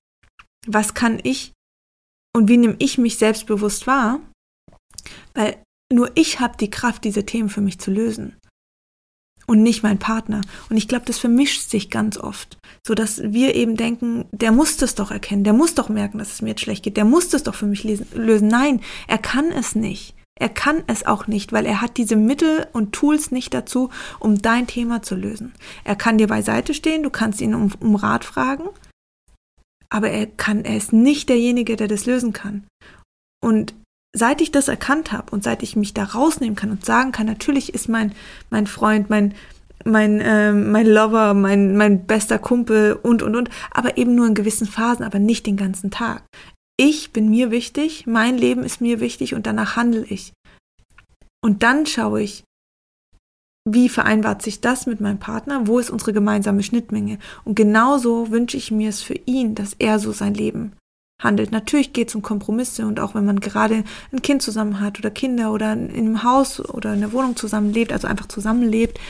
Was 0.66 0.94
kann 0.94 1.20
ich 1.22 1.53
und 2.34 2.48
wie 2.48 2.56
nehme 2.56 2.76
ich 2.78 2.98
mich 2.98 3.16
selbstbewusst 3.18 3.86
wahr? 3.86 4.20
Weil 5.34 5.56
nur 5.92 6.10
ich 6.14 6.40
habe 6.40 6.56
die 6.58 6.70
Kraft, 6.70 7.04
diese 7.04 7.24
Themen 7.24 7.48
für 7.48 7.60
mich 7.60 7.78
zu 7.78 7.90
lösen. 7.90 8.36
Und 9.46 9.62
nicht 9.62 9.82
mein 9.82 9.98
Partner. 9.98 10.40
Und 10.70 10.78
ich 10.78 10.88
glaube, 10.88 11.04
das 11.04 11.18
vermischt 11.18 11.68
sich 11.68 11.90
ganz 11.90 12.16
oft. 12.16 12.56
So 12.86 12.94
dass 12.94 13.22
wir 13.22 13.54
eben 13.54 13.76
denken, 13.76 14.24
der 14.32 14.52
muss 14.52 14.78
das 14.78 14.94
doch 14.94 15.10
erkennen, 15.10 15.44
der 15.44 15.52
muss 15.52 15.74
doch 15.74 15.90
merken, 15.90 16.18
dass 16.18 16.32
es 16.32 16.42
mir 16.42 16.50
jetzt 16.50 16.62
schlecht 16.62 16.82
geht, 16.82 16.96
der 16.96 17.04
muss 17.04 17.28
das 17.28 17.42
doch 17.42 17.54
für 17.54 17.66
mich 17.66 17.84
lösen. 17.84 18.48
Nein, 18.48 18.80
er 19.06 19.18
kann 19.18 19.52
es 19.52 19.74
nicht. 19.74 20.14
Er 20.36 20.48
kann 20.48 20.82
es 20.88 21.06
auch 21.06 21.28
nicht, 21.28 21.52
weil 21.52 21.64
er 21.64 21.80
hat 21.80 21.96
diese 21.96 22.16
Mittel 22.16 22.66
und 22.72 22.92
Tools 22.92 23.30
nicht 23.30 23.54
dazu, 23.54 23.90
um 24.18 24.42
dein 24.42 24.66
Thema 24.66 25.02
zu 25.02 25.14
lösen. 25.14 25.52
Er 25.84 25.94
kann 25.94 26.18
dir 26.18 26.26
beiseite 26.26 26.74
stehen, 26.74 27.04
du 27.04 27.10
kannst 27.10 27.40
ihn 27.40 27.54
um, 27.54 27.70
um 27.78 27.94
Rat 27.94 28.24
fragen, 28.24 28.64
aber 29.90 30.10
er 30.10 30.26
kann, 30.26 30.64
er 30.64 30.76
ist 30.76 30.92
nicht 30.92 31.28
derjenige, 31.28 31.76
der 31.76 31.88
das 31.88 32.06
lösen 32.06 32.32
kann. 32.32 32.64
Und 33.42 33.74
seit 34.14 34.40
ich 34.40 34.52
das 34.52 34.68
erkannt 34.68 35.12
habe 35.12 35.30
und 35.32 35.44
seit 35.44 35.62
ich 35.62 35.76
mich 35.76 35.92
da 35.92 36.04
rausnehmen 36.04 36.56
kann 36.56 36.70
und 36.70 36.84
sagen 36.84 37.12
kann, 37.12 37.26
natürlich 37.26 37.74
ist 37.74 37.88
mein, 37.88 38.12
mein 38.50 38.66
Freund, 38.66 39.10
mein, 39.10 39.34
mein, 39.84 40.20
äh, 40.20 40.52
mein 40.52 40.86
Lover, 40.86 41.34
mein, 41.34 41.76
mein 41.76 42.06
bester 42.06 42.38
Kumpel 42.38 42.94
und, 42.94 43.22
und, 43.22 43.36
und, 43.36 43.50
aber 43.70 43.98
eben 43.98 44.14
nur 44.14 44.26
in 44.26 44.34
gewissen 44.34 44.66
Phasen, 44.66 45.04
aber 45.04 45.18
nicht 45.18 45.46
den 45.46 45.56
ganzen 45.56 45.90
Tag. 45.90 46.24
Ich 46.76 47.12
bin 47.12 47.28
mir 47.28 47.50
wichtig, 47.50 48.06
mein 48.06 48.36
Leben 48.36 48.64
ist 48.64 48.80
mir 48.80 49.00
wichtig 49.00 49.34
und 49.34 49.46
danach 49.46 49.76
handle 49.76 50.04
ich. 50.08 50.32
Und 51.42 51.62
dann 51.62 51.86
schaue 51.86 52.22
ich, 52.22 52.44
wie 53.66 53.88
vereinbart 53.88 54.42
sich 54.42 54.60
das 54.60 54.86
mit 54.86 55.00
meinem 55.00 55.18
Partner? 55.18 55.66
Wo 55.66 55.78
ist 55.78 55.90
unsere 55.90 56.12
gemeinsame 56.12 56.62
Schnittmenge? 56.62 57.18
Und 57.44 57.54
genauso 57.54 58.30
wünsche 58.30 58.56
ich 58.56 58.70
mir 58.70 58.90
es 58.90 59.00
für 59.00 59.18
ihn, 59.24 59.54
dass 59.54 59.74
er 59.78 59.98
so 59.98 60.12
sein 60.12 60.34
Leben 60.34 60.72
handelt. 61.22 61.50
Natürlich 61.52 61.92
geht 61.92 62.08
es 62.08 62.14
um 62.14 62.22
Kompromisse 62.22 62.86
und 62.86 63.00
auch 63.00 63.14
wenn 63.14 63.24
man 63.24 63.40
gerade 63.40 63.84
ein 64.12 64.22
Kind 64.22 64.42
zusammen 64.42 64.80
hat 64.80 64.98
oder 64.98 65.10
Kinder 65.10 65.52
oder 65.52 65.72
in 65.72 65.90
einem 65.90 66.22
Haus 66.22 66.60
oder 66.60 66.92
in 66.92 67.00
der 67.00 67.12
Wohnung 67.12 67.36
zusammenlebt, 67.36 67.92
also 67.92 68.06
einfach 68.06 68.28
zusammenlebt, 68.28 69.00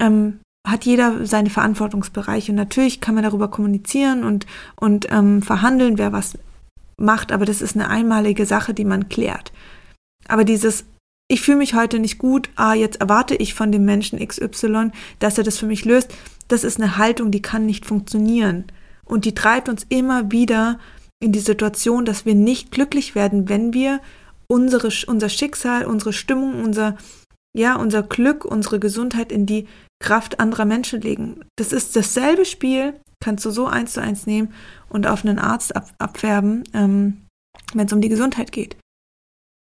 ähm, 0.00 0.40
hat 0.66 0.86
jeder 0.86 1.26
seine 1.26 1.50
Verantwortungsbereiche. 1.50 2.52
Und 2.52 2.56
natürlich 2.56 3.02
kann 3.02 3.14
man 3.14 3.24
darüber 3.24 3.48
kommunizieren 3.48 4.24
und, 4.24 4.46
und 4.76 5.08
ähm, 5.10 5.42
verhandeln, 5.42 5.98
wer 5.98 6.12
was 6.12 6.38
macht, 6.96 7.32
aber 7.32 7.44
das 7.44 7.60
ist 7.60 7.76
eine 7.76 7.90
einmalige 7.90 8.46
Sache, 8.46 8.72
die 8.72 8.84
man 8.84 9.10
klärt. 9.10 9.52
Aber 10.26 10.44
dieses 10.44 10.86
ich 11.28 11.40
fühle 11.40 11.58
mich 11.58 11.74
heute 11.74 11.98
nicht 11.98 12.18
gut, 12.18 12.50
ah, 12.56 12.74
jetzt 12.74 13.00
erwarte 13.00 13.34
ich 13.34 13.54
von 13.54 13.72
dem 13.72 13.84
Menschen 13.84 14.18
XY, 14.18 14.90
dass 15.18 15.38
er 15.38 15.44
das 15.44 15.58
für 15.58 15.66
mich 15.66 15.84
löst. 15.84 16.14
Das 16.48 16.64
ist 16.64 16.78
eine 16.78 16.98
Haltung, 16.98 17.30
die 17.30 17.42
kann 17.42 17.64
nicht 17.64 17.86
funktionieren. 17.86 18.64
Und 19.04 19.24
die 19.24 19.34
treibt 19.34 19.68
uns 19.68 19.86
immer 19.88 20.30
wieder 20.30 20.78
in 21.20 21.32
die 21.32 21.40
Situation, 21.40 22.04
dass 22.04 22.26
wir 22.26 22.34
nicht 22.34 22.70
glücklich 22.70 23.14
werden, 23.14 23.48
wenn 23.48 23.72
wir 23.72 24.00
unsere, 24.48 24.90
unser 25.06 25.30
Schicksal, 25.30 25.86
unsere 25.86 26.12
Stimmung, 26.12 26.62
unser, 26.62 26.96
ja, 27.56 27.76
unser 27.76 28.02
Glück, 28.02 28.44
unsere 28.44 28.78
Gesundheit 28.78 29.32
in 29.32 29.46
die 29.46 29.66
Kraft 30.00 30.40
anderer 30.40 30.66
Menschen 30.66 31.00
legen. 31.00 31.40
Das 31.56 31.72
ist 31.72 31.96
dasselbe 31.96 32.44
Spiel, 32.44 33.00
kannst 33.20 33.46
du 33.46 33.50
so 33.50 33.66
eins 33.66 33.94
zu 33.94 34.02
eins 34.02 34.26
nehmen 34.26 34.52
und 34.90 35.06
auf 35.06 35.24
einen 35.24 35.38
Arzt 35.38 35.74
ab, 35.74 35.88
abfärben, 35.98 36.64
ähm, 36.74 37.22
wenn 37.72 37.86
es 37.86 37.92
um 37.94 38.02
die 38.02 38.10
Gesundheit 38.10 38.52
geht 38.52 38.76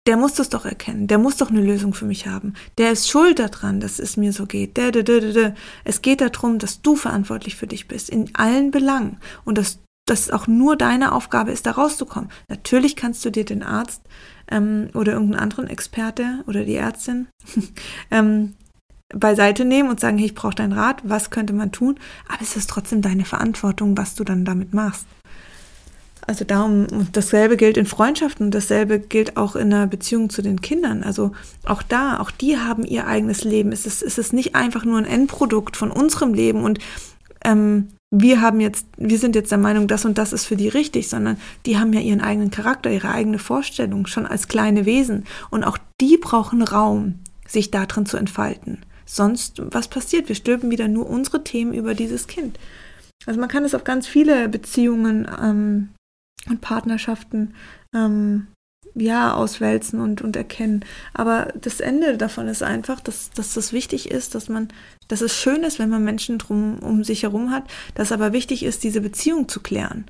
der 0.06 0.16
muss 0.16 0.34
das 0.34 0.48
doch 0.48 0.64
erkennen, 0.64 1.06
der 1.06 1.18
muss 1.18 1.36
doch 1.36 1.50
eine 1.50 1.60
Lösung 1.60 1.92
für 1.92 2.06
mich 2.06 2.26
haben. 2.26 2.54
Der 2.78 2.90
ist 2.90 3.08
schuld 3.08 3.38
daran, 3.38 3.80
dass 3.80 3.98
es 3.98 4.16
mir 4.16 4.32
so 4.32 4.46
geht. 4.46 4.78
Es 5.84 6.02
geht 6.02 6.20
darum, 6.20 6.58
dass 6.58 6.80
du 6.80 6.96
verantwortlich 6.96 7.56
für 7.56 7.66
dich 7.66 7.86
bist, 7.86 8.08
in 8.08 8.34
allen 8.34 8.70
Belangen. 8.70 9.18
Und 9.44 9.58
dass 9.58 9.78
das 10.06 10.30
auch 10.30 10.46
nur 10.46 10.76
deine 10.76 11.12
Aufgabe 11.12 11.52
ist, 11.52 11.66
da 11.66 11.72
rauszukommen. 11.72 12.30
Natürlich 12.48 12.96
kannst 12.96 13.24
du 13.24 13.30
dir 13.30 13.44
den 13.44 13.62
Arzt 13.62 14.02
ähm, 14.50 14.88
oder 14.94 15.12
irgendeinen 15.12 15.42
anderen 15.42 15.68
Experte 15.68 16.42
oder 16.46 16.64
die 16.64 16.74
Ärztin 16.74 17.28
ähm, 18.10 18.54
beiseite 19.10 19.64
nehmen 19.64 19.90
und 19.90 20.00
sagen, 20.00 20.18
hey, 20.18 20.26
ich 20.26 20.34
brauche 20.34 20.54
deinen 20.54 20.72
Rat, 20.72 21.02
was 21.04 21.30
könnte 21.30 21.52
man 21.52 21.72
tun? 21.72 21.98
Aber 22.28 22.42
es 22.42 22.56
ist 22.56 22.70
trotzdem 22.70 23.02
deine 23.02 23.24
Verantwortung, 23.24 23.96
was 23.96 24.14
du 24.14 24.24
dann 24.24 24.44
damit 24.44 24.72
machst. 24.72 25.06
Also 26.30 26.44
darum, 26.44 26.86
und 26.92 27.16
dasselbe 27.16 27.56
gilt 27.56 27.76
in 27.76 27.86
Freundschaften 27.86 28.46
und 28.46 28.54
dasselbe 28.54 29.00
gilt 29.00 29.36
auch 29.36 29.56
in 29.56 29.74
einer 29.74 29.88
Beziehung 29.88 30.30
zu 30.30 30.42
den 30.42 30.60
Kindern. 30.60 31.02
Also 31.02 31.32
auch 31.64 31.82
da, 31.82 32.20
auch 32.20 32.30
die 32.30 32.56
haben 32.56 32.84
ihr 32.84 33.08
eigenes 33.08 33.42
Leben. 33.42 33.72
Es 33.72 33.84
ist, 33.84 34.00
es 34.00 34.16
ist 34.16 34.32
nicht 34.32 34.54
einfach 34.54 34.84
nur 34.84 34.98
ein 34.98 35.06
Endprodukt 35.06 35.76
von 35.76 35.90
unserem 35.90 36.32
Leben 36.32 36.62
und 36.62 36.78
ähm, 37.44 37.88
wir 38.12 38.40
haben 38.40 38.60
jetzt, 38.60 38.86
wir 38.96 39.18
sind 39.18 39.34
jetzt 39.34 39.50
der 39.50 39.58
Meinung, 39.58 39.88
das 39.88 40.04
und 40.04 40.18
das 40.18 40.32
ist 40.32 40.44
für 40.44 40.54
die 40.54 40.68
richtig, 40.68 41.08
sondern 41.08 41.36
die 41.66 41.78
haben 41.78 41.92
ja 41.92 42.00
ihren 42.00 42.20
eigenen 42.20 42.52
Charakter, 42.52 42.92
ihre 42.92 43.10
eigene 43.10 43.40
Vorstellung, 43.40 44.06
schon 44.06 44.24
als 44.24 44.46
kleine 44.46 44.86
Wesen. 44.86 45.24
Und 45.50 45.64
auch 45.64 45.78
die 46.00 46.16
brauchen 46.16 46.62
Raum, 46.62 47.18
sich 47.48 47.72
darin 47.72 48.06
zu 48.06 48.16
entfalten. 48.16 48.78
Sonst, 49.04 49.60
was 49.72 49.88
passiert? 49.88 50.28
Wir 50.28 50.36
stülpen 50.36 50.70
wieder 50.70 50.86
nur 50.86 51.10
unsere 51.10 51.42
Themen 51.42 51.74
über 51.74 51.94
dieses 51.94 52.28
Kind. 52.28 52.56
Also 53.26 53.40
man 53.40 53.48
kann 53.48 53.64
es 53.64 53.74
auf 53.74 53.82
ganz 53.82 54.06
viele 54.06 54.48
Beziehungen 54.48 55.28
ähm, 55.42 55.88
und 56.48 56.61
Partnerschaften 56.61 57.55
ähm, 57.94 58.46
ja 58.94 59.35
auswälzen 59.35 60.00
und, 60.00 60.22
und 60.22 60.37
erkennen. 60.37 60.85
Aber 61.14 61.53
das 61.61 61.81
Ende 61.81 62.16
davon 62.16 62.48
ist 62.48 62.62
einfach, 62.62 63.00
dass, 63.00 63.31
dass 63.31 63.55
das 63.55 63.72
wichtig 63.72 64.11
ist, 64.11 64.35
dass 64.35 64.48
man, 64.48 64.68
dass 65.09 65.20
es 65.20 65.35
schön 65.37 65.62
ist, 65.62 65.79
wenn 65.79 65.90
man 65.90 66.05
Menschen 66.05 66.38
drum 66.38 66.79
um 66.81 67.05
sich 67.05 67.22
herum 67.22 67.50
hat, 67.50 67.64
dass 67.94 68.12
aber 68.12 68.33
wichtig 68.33 68.62
ist, 68.64 68.83
diese 68.83 69.00
Beziehung 69.00 69.48
zu 69.48 69.61
klären. 69.61 70.07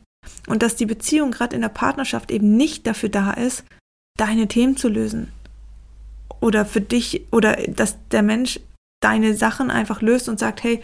und 0.47 0.63
dass 0.63 0.77
die 0.77 0.87
Beziehung 0.87 1.31
gerade 1.31 1.57
in 1.57 1.63
der 1.63 1.71
Partnerschaft 1.71 2.31
eben 2.31 2.57
nicht 2.57 2.87
dafür 2.87 3.09
da 3.09 3.33
ist, 3.33 3.65
deine 4.19 4.49
Themen 4.49 4.77
zu 4.77 4.89
lösen 4.89 5.29
oder 6.41 6.65
für 6.65 6.81
dich 6.81 7.27
oder 7.31 7.57
dass 7.57 7.97
der 8.09 8.23
Mensch 8.23 8.61
deine 9.01 9.35
Sachen 9.35 9.71
einfach 9.71 10.03
löst 10.03 10.29
und 10.29 10.39
sagt, 10.39 10.63
hey, 10.63 10.83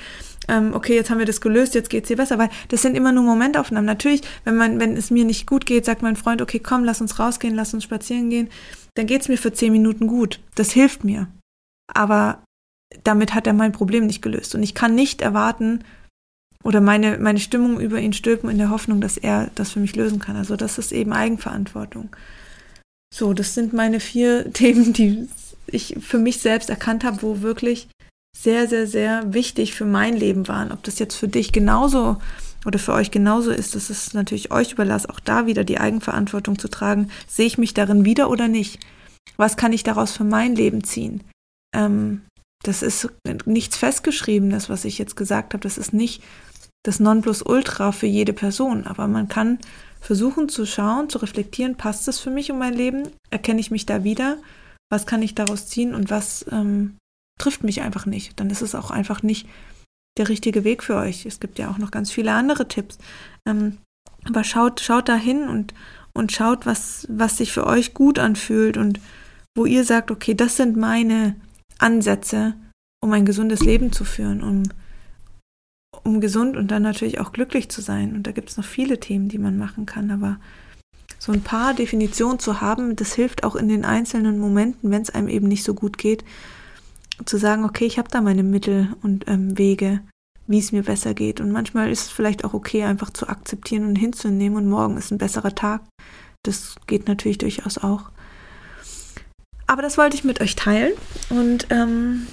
ähm, 0.49 0.73
okay, 0.75 0.95
jetzt 0.95 1.11
haben 1.11 1.19
wir 1.19 1.27
das 1.27 1.41
gelöst, 1.41 1.75
jetzt 1.75 1.91
geht's 1.91 2.09
dir 2.09 2.17
besser, 2.17 2.39
weil 2.39 2.51
das 2.69 2.83
sind 2.83 2.97
immer 2.97 3.13
nur 3.13 3.25
Momentaufnahmen. 3.25 3.87
Natürlich, 3.87 4.23
wenn 4.45 4.57
man, 4.57 4.81
wenn 4.81 4.97
es 4.97 5.11
mir 5.11 5.25
nicht 5.25 5.47
gut 5.47 5.67
geht, 5.67 5.85
sagt 5.85 6.03
mein 6.03 6.17
Freund, 6.17 6.41
okay, 6.41 6.61
komm, 6.61 6.85
lass 6.85 7.01
uns 7.01 7.19
rausgehen, 7.19 7.55
lass 7.55 7.75
uns 7.75 7.85
spazieren 7.85 8.31
gehen, 8.31 8.49
dann 8.95 9.07
geht's 9.07 9.29
mir 9.29 9.39
für 9.39 9.53
zehn 9.53 9.73
Minuten 9.73 10.07
gut. 10.07 10.41
Das 10.55 10.73
hilft 10.73 11.05
mir. 11.05 11.29
Aber 11.93 12.43
damit 13.05 13.35
hat 13.35 13.47
er 13.47 13.53
mein 13.53 13.73
Problem 13.73 14.07
nicht 14.07 14.23
gelöst. 14.23 14.55
Und 14.55 14.63
ich 14.63 14.75
kann 14.75 14.95
nicht 14.95 15.21
erwarten 15.21 15.85
oder 16.63 16.81
meine, 16.81 17.19
meine 17.19 17.39
Stimmung 17.39 17.81
über 17.81 18.01
ihn 18.01 18.13
stülpen 18.13 18.51
in 18.51 18.59
der 18.59 18.71
Hoffnung, 18.71 19.01
dass 19.01 19.17
er 19.17 19.51
das 19.55 19.73
für 19.73 19.81
mich 19.81 19.95
lösen 19.95 20.19
kann. 20.19 20.37
Also 20.37 20.57
das 20.57 20.79
ist 20.79 20.93
eben 20.93 21.13
Eigenverantwortung. 21.13 22.15
So, 23.15 23.33
das 23.35 23.55
sind 23.55 23.73
meine 23.73 24.01
vier 24.01 24.53
Themen, 24.53 24.93
die 24.93 25.29
ich 25.67 25.97
für 26.01 26.19
mich 26.19 26.41
selbst 26.41 26.71
erkannt 26.71 27.05
habe, 27.05 27.23
wo 27.23 27.43
wirklich 27.43 27.89
sehr, 28.37 28.69
sehr, 28.69 28.87
sehr 28.87 29.33
wichtig 29.33 29.75
für 29.75 29.87
mein 29.87 30.17
Leben 30.17 30.47
waren. 30.49 30.73
Ob 30.73 30.83
das 30.83 30.99
jetzt 30.99 31.17
für 31.17 31.29
dich 31.29 31.53
genauso 31.53 32.19
oder 32.67 32.79
für 32.79 32.93
euch 32.93 33.11
genauso 33.11 33.51
ist, 33.51 33.75
das 33.75 33.91
ist 33.91 34.15
natürlich 34.15 34.51
euch 34.51 34.73
überlassen, 34.73 35.11
auch 35.11 35.21
da 35.21 35.47
wieder 35.47 35.65
die 35.65 35.79
Eigenverantwortung 35.79 36.59
zu 36.59 36.69
tragen. 36.69 37.11
Sehe 37.27 37.47
ich 37.47 37.59
mich 37.59 37.75
darin 37.75 38.05
wieder 38.05 38.29
oder 38.29 38.49
nicht? 38.49 38.79
Was 39.37 39.57
kann 39.57 39.73
ich 39.73 39.85
daraus 39.85 40.13
für 40.13 40.25
mein 40.25 40.55
Leben 40.55 40.85
ziehen? 40.85 41.25
Ähm, 41.75 42.23
das 42.63 42.83
ist 42.83 43.09
nichts 43.45 43.77
Festgeschriebenes, 43.77 44.69
was 44.69 44.85
ich 44.85 44.99
jetzt 44.99 45.17
gesagt 45.17 45.55
habe. 45.55 45.63
Das 45.63 45.79
ist 45.79 45.93
nicht 45.93 46.23
das 46.83 47.01
Nonplusultra 47.01 47.93
für 47.93 48.07
jede 48.07 48.33
Person. 48.33 48.87
Aber 48.87 49.09
man 49.09 49.29
kann 49.29 49.59
versuchen 50.01 50.49
zu 50.49 50.67
schauen, 50.67 51.09
zu 51.09 51.19
reflektieren, 51.19 51.77
passt 51.77 52.07
das 52.07 52.19
für 52.19 52.31
mich 52.31 52.51
und 52.51 52.59
mein 52.59 52.75
Leben? 52.75 53.09
Erkenne 53.31 53.61
ich 53.61 53.71
mich 53.71 53.87
da 53.87 54.05
wieder? 54.05 54.39
Was 54.91 55.07
kann 55.07 55.23
ich 55.23 55.35
daraus 55.35 55.67
ziehen 55.67 55.95
und 55.95 56.11
was 56.11 56.47
ähm, 56.51 56.97
trifft 57.39 57.65
mich 57.65 57.83
einfach 57.83 58.07
nicht? 58.07 58.39
Dann 58.39 58.51
ist 58.51 58.63
es 58.63 58.75
auch 58.75 58.91
einfach 58.91 59.23
nicht 59.23 59.49
der 60.17 60.29
richtige 60.29 60.65
Weg 60.65 60.83
für 60.83 60.97
euch. 60.97 61.27
Es 61.27 61.41
gibt 61.41 61.59
ja 61.59 61.71
auch 61.71 61.79
noch 61.79 61.91
ganz 61.91 62.11
viele 62.11 62.33
andere 62.33 62.69
Tipps. 62.69 62.99
Ähm, 63.47 63.79
aber 64.25 64.45
schaut, 64.45 64.81
schaut 64.81 65.09
da 65.09 65.17
hin 65.17 65.49
und, 65.49 65.75
und 66.13 66.33
schaut, 66.33 66.67
was, 66.67 67.07
was 67.11 67.37
sich 67.37 67.53
für 67.53 67.67
euch 67.67 67.95
gut 67.95 68.19
anfühlt 68.19 68.77
und 68.77 69.01
wo 69.57 69.67
ihr 69.67 69.85
sagt, 69.85 70.11
okay, 70.11 70.35
das 70.35 70.57
sind 70.57 70.77
meine 70.77 71.37
Ansätze, 71.79 72.55
um 73.03 73.13
ein 73.13 73.25
gesundes 73.25 73.61
Leben 73.61 73.93
zu 73.93 74.05
führen, 74.05 74.43
um, 74.43 74.63
um 76.05 76.21
gesund 76.21 76.57
und 76.57 76.71
dann 76.71 76.83
natürlich 76.83 77.21
auch 77.21 77.33
glücklich 77.33 77.69
zu 77.69 77.81
sein. 77.81 78.15
Und 78.15 78.27
da 78.27 78.33
gibt 78.33 78.51
es 78.51 78.57
noch 78.57 78.65
viele 78.65 79.01
Themen, 79.01 79.29
die 79.29 79.39
man 79.39 79.59
machen 79.59 79.87
kann, 79.87 80.11
aber 80.11 80.39
so 81.27 81.33
ein 81.33 81.43
paar 81.43 81.75
Definitionen 81.75 82.39
zu 82.39 82.61
haben, 82.61 82.95
das 82.95 83.13
hilft 83.13 83.43
auch 83.43 83.57
in 83.57 83.69
den 83.69 83.85
einzelnen 83.85 84.39
Momenten, 84.39 84.93
wenn 84.93 85.03
es 85.03 85.11
einem 85.11 85.27
eben 85.27 85.49
nicht 85.49 85.65
so 85.65 85.75
gut 85.75 85.99
geht, 85.99 86.25
zu 87.25 87.37
sagen, 87.37 87.65
okay, 87.65 87.85
ich 87.85 87.99
habe 87.99 88.09
da 88.09 88.21
meine 88.21 88.45
Mittel 88.45 88.95
und 89.03 89.27
ähm, 89.27 89.59
Wege, 89.59 90.03
wie 90.47 90.61
es 90.61 90.71
mir 90.71 90.85
besser 90.85 91.15
geht. 91.15 91.41
Und 91.41 91.51
manchmal 91.51 91.91
ist 91.91 92.03
es 92.03 92.11
vielleicht 92.11 92.45
auch 92.45 92.55
okay, 92.55 92.85
einfach 92.85 93.11
zu 93.11 93.29
akzeptieren 93.29 93.87
und 93.87 93.97
hinzunehmen 93.97 94.57
und 94.57 94.71
morgen 94.71 94.97
ist 94.97 95.11
ein 95.11 95.19
besserer 95.19 95.53
Tag. 95.53 95.81
Das 96.45 96.77
geht 96.87 97.09
natürlich 97.09 97.39
durchaus 97.39 97.77
auch. 97.79 98.11
Aber 99.67 99.83
das 99.83 99.99
wollte 99.99 100.17
ich 100.17 100.23
mit 100.23 100.41
euch 100.41 100.55
teilen 100.55 100.93
und 101.29 101.67
ähm, 101.71 102.29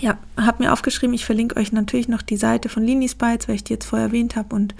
ja, 0.00 0.16
habe 0.38 0.62
mir 0.62 0.72
aufgeschrieben, 0.72 1.12
ich 1.12 1.26
verlinke 1.26 1.56
euch 1.56 1.72
natürlich 1.72 2.08
noch 2.08 2.22
die 2.22 2.38
Seite 2.38 2.70
von 2.70 2.82
Linis 2.82 3.16
Bites, 3.16 3.48
weil 3.48 3.56
ich 3.56 3.64
die 3.64 3.74
jetzt 3.74 3.84
vorher 3.84 4.06
erwähnt 4.06 4.34
habe 4.34 4.54
und 4.54 4.74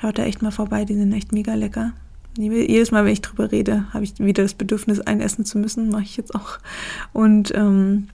schaut 0.00 0.16
da 0.16 0.24
echt 0.24 0.40
mal 0.40 0.50
vorbei, 0.50 0.86
die 0.86 0.94
sind 0.94 1.12
echt 1.12 1.32
mega 1.32 1.52
lecker. 1.52 1.92
Jedes 2.36 2.90
Mal, 2.90 3.04
wenn 3.04 3.12
ich 3.12 3.22
drüber 3.22 3.52
rede, 3.52 3.92
habe 3.92 4.04
ich 4.04 4.18
wieder 4.18 4.42
das 4.42 4.54
Bedürfnis, 4.54 5.00
ein 5.00 5.20
essen 5.20 5.44
zu 5.44 5.58
müssen, 5.58 5.90
mache 5.90 6.02
ich 6.02 6.16
jetzt 6.16 6.34
auch. 6.34 6.58
Und 7.12 7.54
ähm, 7.54 8.08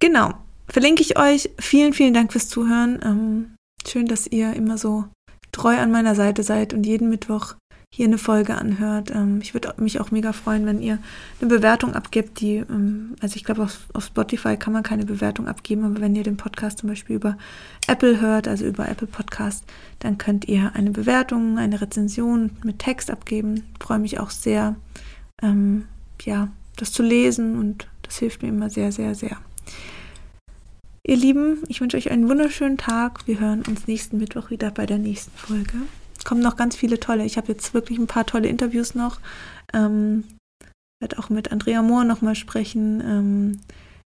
genau, 0.00 0.34
verlinke 0.68 1.02
ich 1.02 1.18
euch. 1.18 1.50
Vielen, 1.58 1.92
vielen 1.92 2.14
Dank 2.14 2.32
fürs 2.32 2.48
Zuhören. 2.48 3.00
Ähm, 3.02 3.54
schön, 3.86 4.06
dass 4.06 4.26
ihr 4.26 4.52
immer 4.54 4.76
so 4.76 5.04
treu 5.52 5.78
an 5.78 5.90
meiner 5.90 6.14
Seite 6.14 6.42
seid 6.42 6.74
und 6.74 6.84
jeden 6.84 7.08
Mittwoch 7.08 7.54
hier 7.94 8.06
eine 8.06 8.16
Folge 8.16 8.54
anhört. 8.54 9.10
Ähm, 9.14 9.40
ich 9.42 9.52
würde 9.52 9.74
mich 9.76 10.00
auch 10.00 10.10
mega 10.10 10.32
freuen, 10.32 10.64
wenn 10.64 10.80
ihr 10.80 10.98
eine 11.40 11.50
Bewertung 11.50 11.94
abgibt, 11.94 12.40
die, 12.40 12.56
ähm, 12.56 13.16
also 13.20 13.36
ich 13.36 13.44
glaube, 13.44 13.64
auf, 13.64 13.80
auf, 13.92 14.06
Spotify 14.06 14.56
kann 14.56 14.72
man 14.72 14.82
keine 14.82 15.04
Bewertung 15.04 15.46
abgeben, 15.46 15.84
aber 15.84 16.00
wenn 16.00 16.16
ihr 16.16 16.22
den 16.22 16.38
Podcast 16.38 16.78
zum 16.78 16.88
Beispiel 16.88 17.16
über 17.16 17.36
Apple 17.86 18.18
hört, 18.18 18.48
also 18.48 18.64
über 18.64 18.88
Apple 18.88 19.06
Podcast, 19.06 19.64
dann 19.98 20.16
könnt 20.16 20.48
ihr 20.48 20.72
eine 20.74 20.90
Bewertung, 20.90 21.58
eine 21.58 21.82
Rezension 21.82 22.52
mit 22.64 22.78
Text 22.78 23.10
abgeben. 23.10 23.64
Ich 23.74 23.84
freue 23.84 23.98
mich 23.98 24.18
auch 24.18 24.30
sehr, 24.30 24.74
ähm, 25.42 25.84
ja, 26.22 26.48
das 26.76 26.92
zu 26.92 27.02
lesen 27.02 27.58
und 27.58 27.88
das 28.00 28.16
hilft 28.16 28.40
mir 28.40 28.48
immer 28.48 28.70
sehr, 28.70 28.90
sehr, 28.90 29.14
sehr. 29.14 29.36
Ihr 31.04 31.16
Lieben, 31.16 31.58
ich 31.68 31.82
wünsche 31.82 31.98
euch 31.98 32.10
einen 32.10 32.26
wunderschönen 32.26 32.78
Tag. 32.78 33.26
Wir 33.26 33.38
hören 33.38 33.62
uns 33.68 33.86
nächsten 33.86 34.16
Mittwoch 34.16 34.48
wieder 34.48 34.70
bei 34.70 34.86
der 34.86 34.98
nächsten 34.98 35.36
Folge 35.36 35.74
kommen 36.24 36.40
noch 36.40 36.56
ganz 36.56 36.76
viele 36.76 37.00
tolle. 37.00 37.24
Ich 37.24 37.36
habe 37.36 37.48
jetzt 37.48 37.74
wirklich 37.74 37.98
ein 37.98 38.06
paar 38.06 38.26
tolle 38.26 38.48
Interviews 38.48 38.94
noch. 38.94 39.20
Ähm, 39.72 40.24
werde 41.00 41.18
auch 41.18 41.30
mit 41.30 41.52
Andrea 41.52 41.82
Mohr 41.82 42.04
nochmal 42.04 42.34
sprechen. 42.34 43.00
Ähm, 43.00 43.60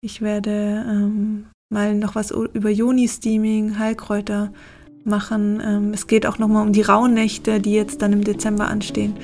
ich 0.01 0.21
werde 0.21 0.85
ähm, 0.87 1.47
mal 1.73 1.95
noch 1.95 2.15
was 2.15 2.31
über 2.31 2.69
Joni-Steaming, 2.69 3.79
Heilkräuter 3.79 4.53
machen. 5.03 5.61
Ähm, 5.63 5.93
es 5.93 6.07
geht 6.07 6.25
auch 6.25 6.37
nochmal 6.37 6.65
um 6.65 6.73
die 6.73 6.81
Rauhnächte, 6.81 7.59
die 7.59 7.73
jetzt 7.73 8.01
dann 8.01 8.13
im 8.13 8.23
Dezember 8.23 8.67
anstehen. 8.67 9.15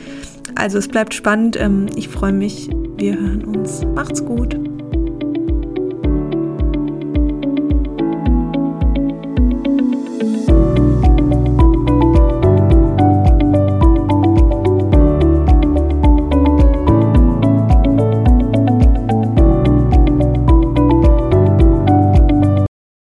Also 0.55 0.77
es 0.77 0.87
bleibt 0.87 1.13
spannend. 1.13 1.57
Ähm, 1.59 1.87
ich 1.95 2.07
freue 2.07 2.33
mich. 2.33 2.69
Wir 2.97 3.19
hören 3.19 3.45
uns. 3.45 3.85
Macht's 3.85 4.23
gut. 4.23 4.70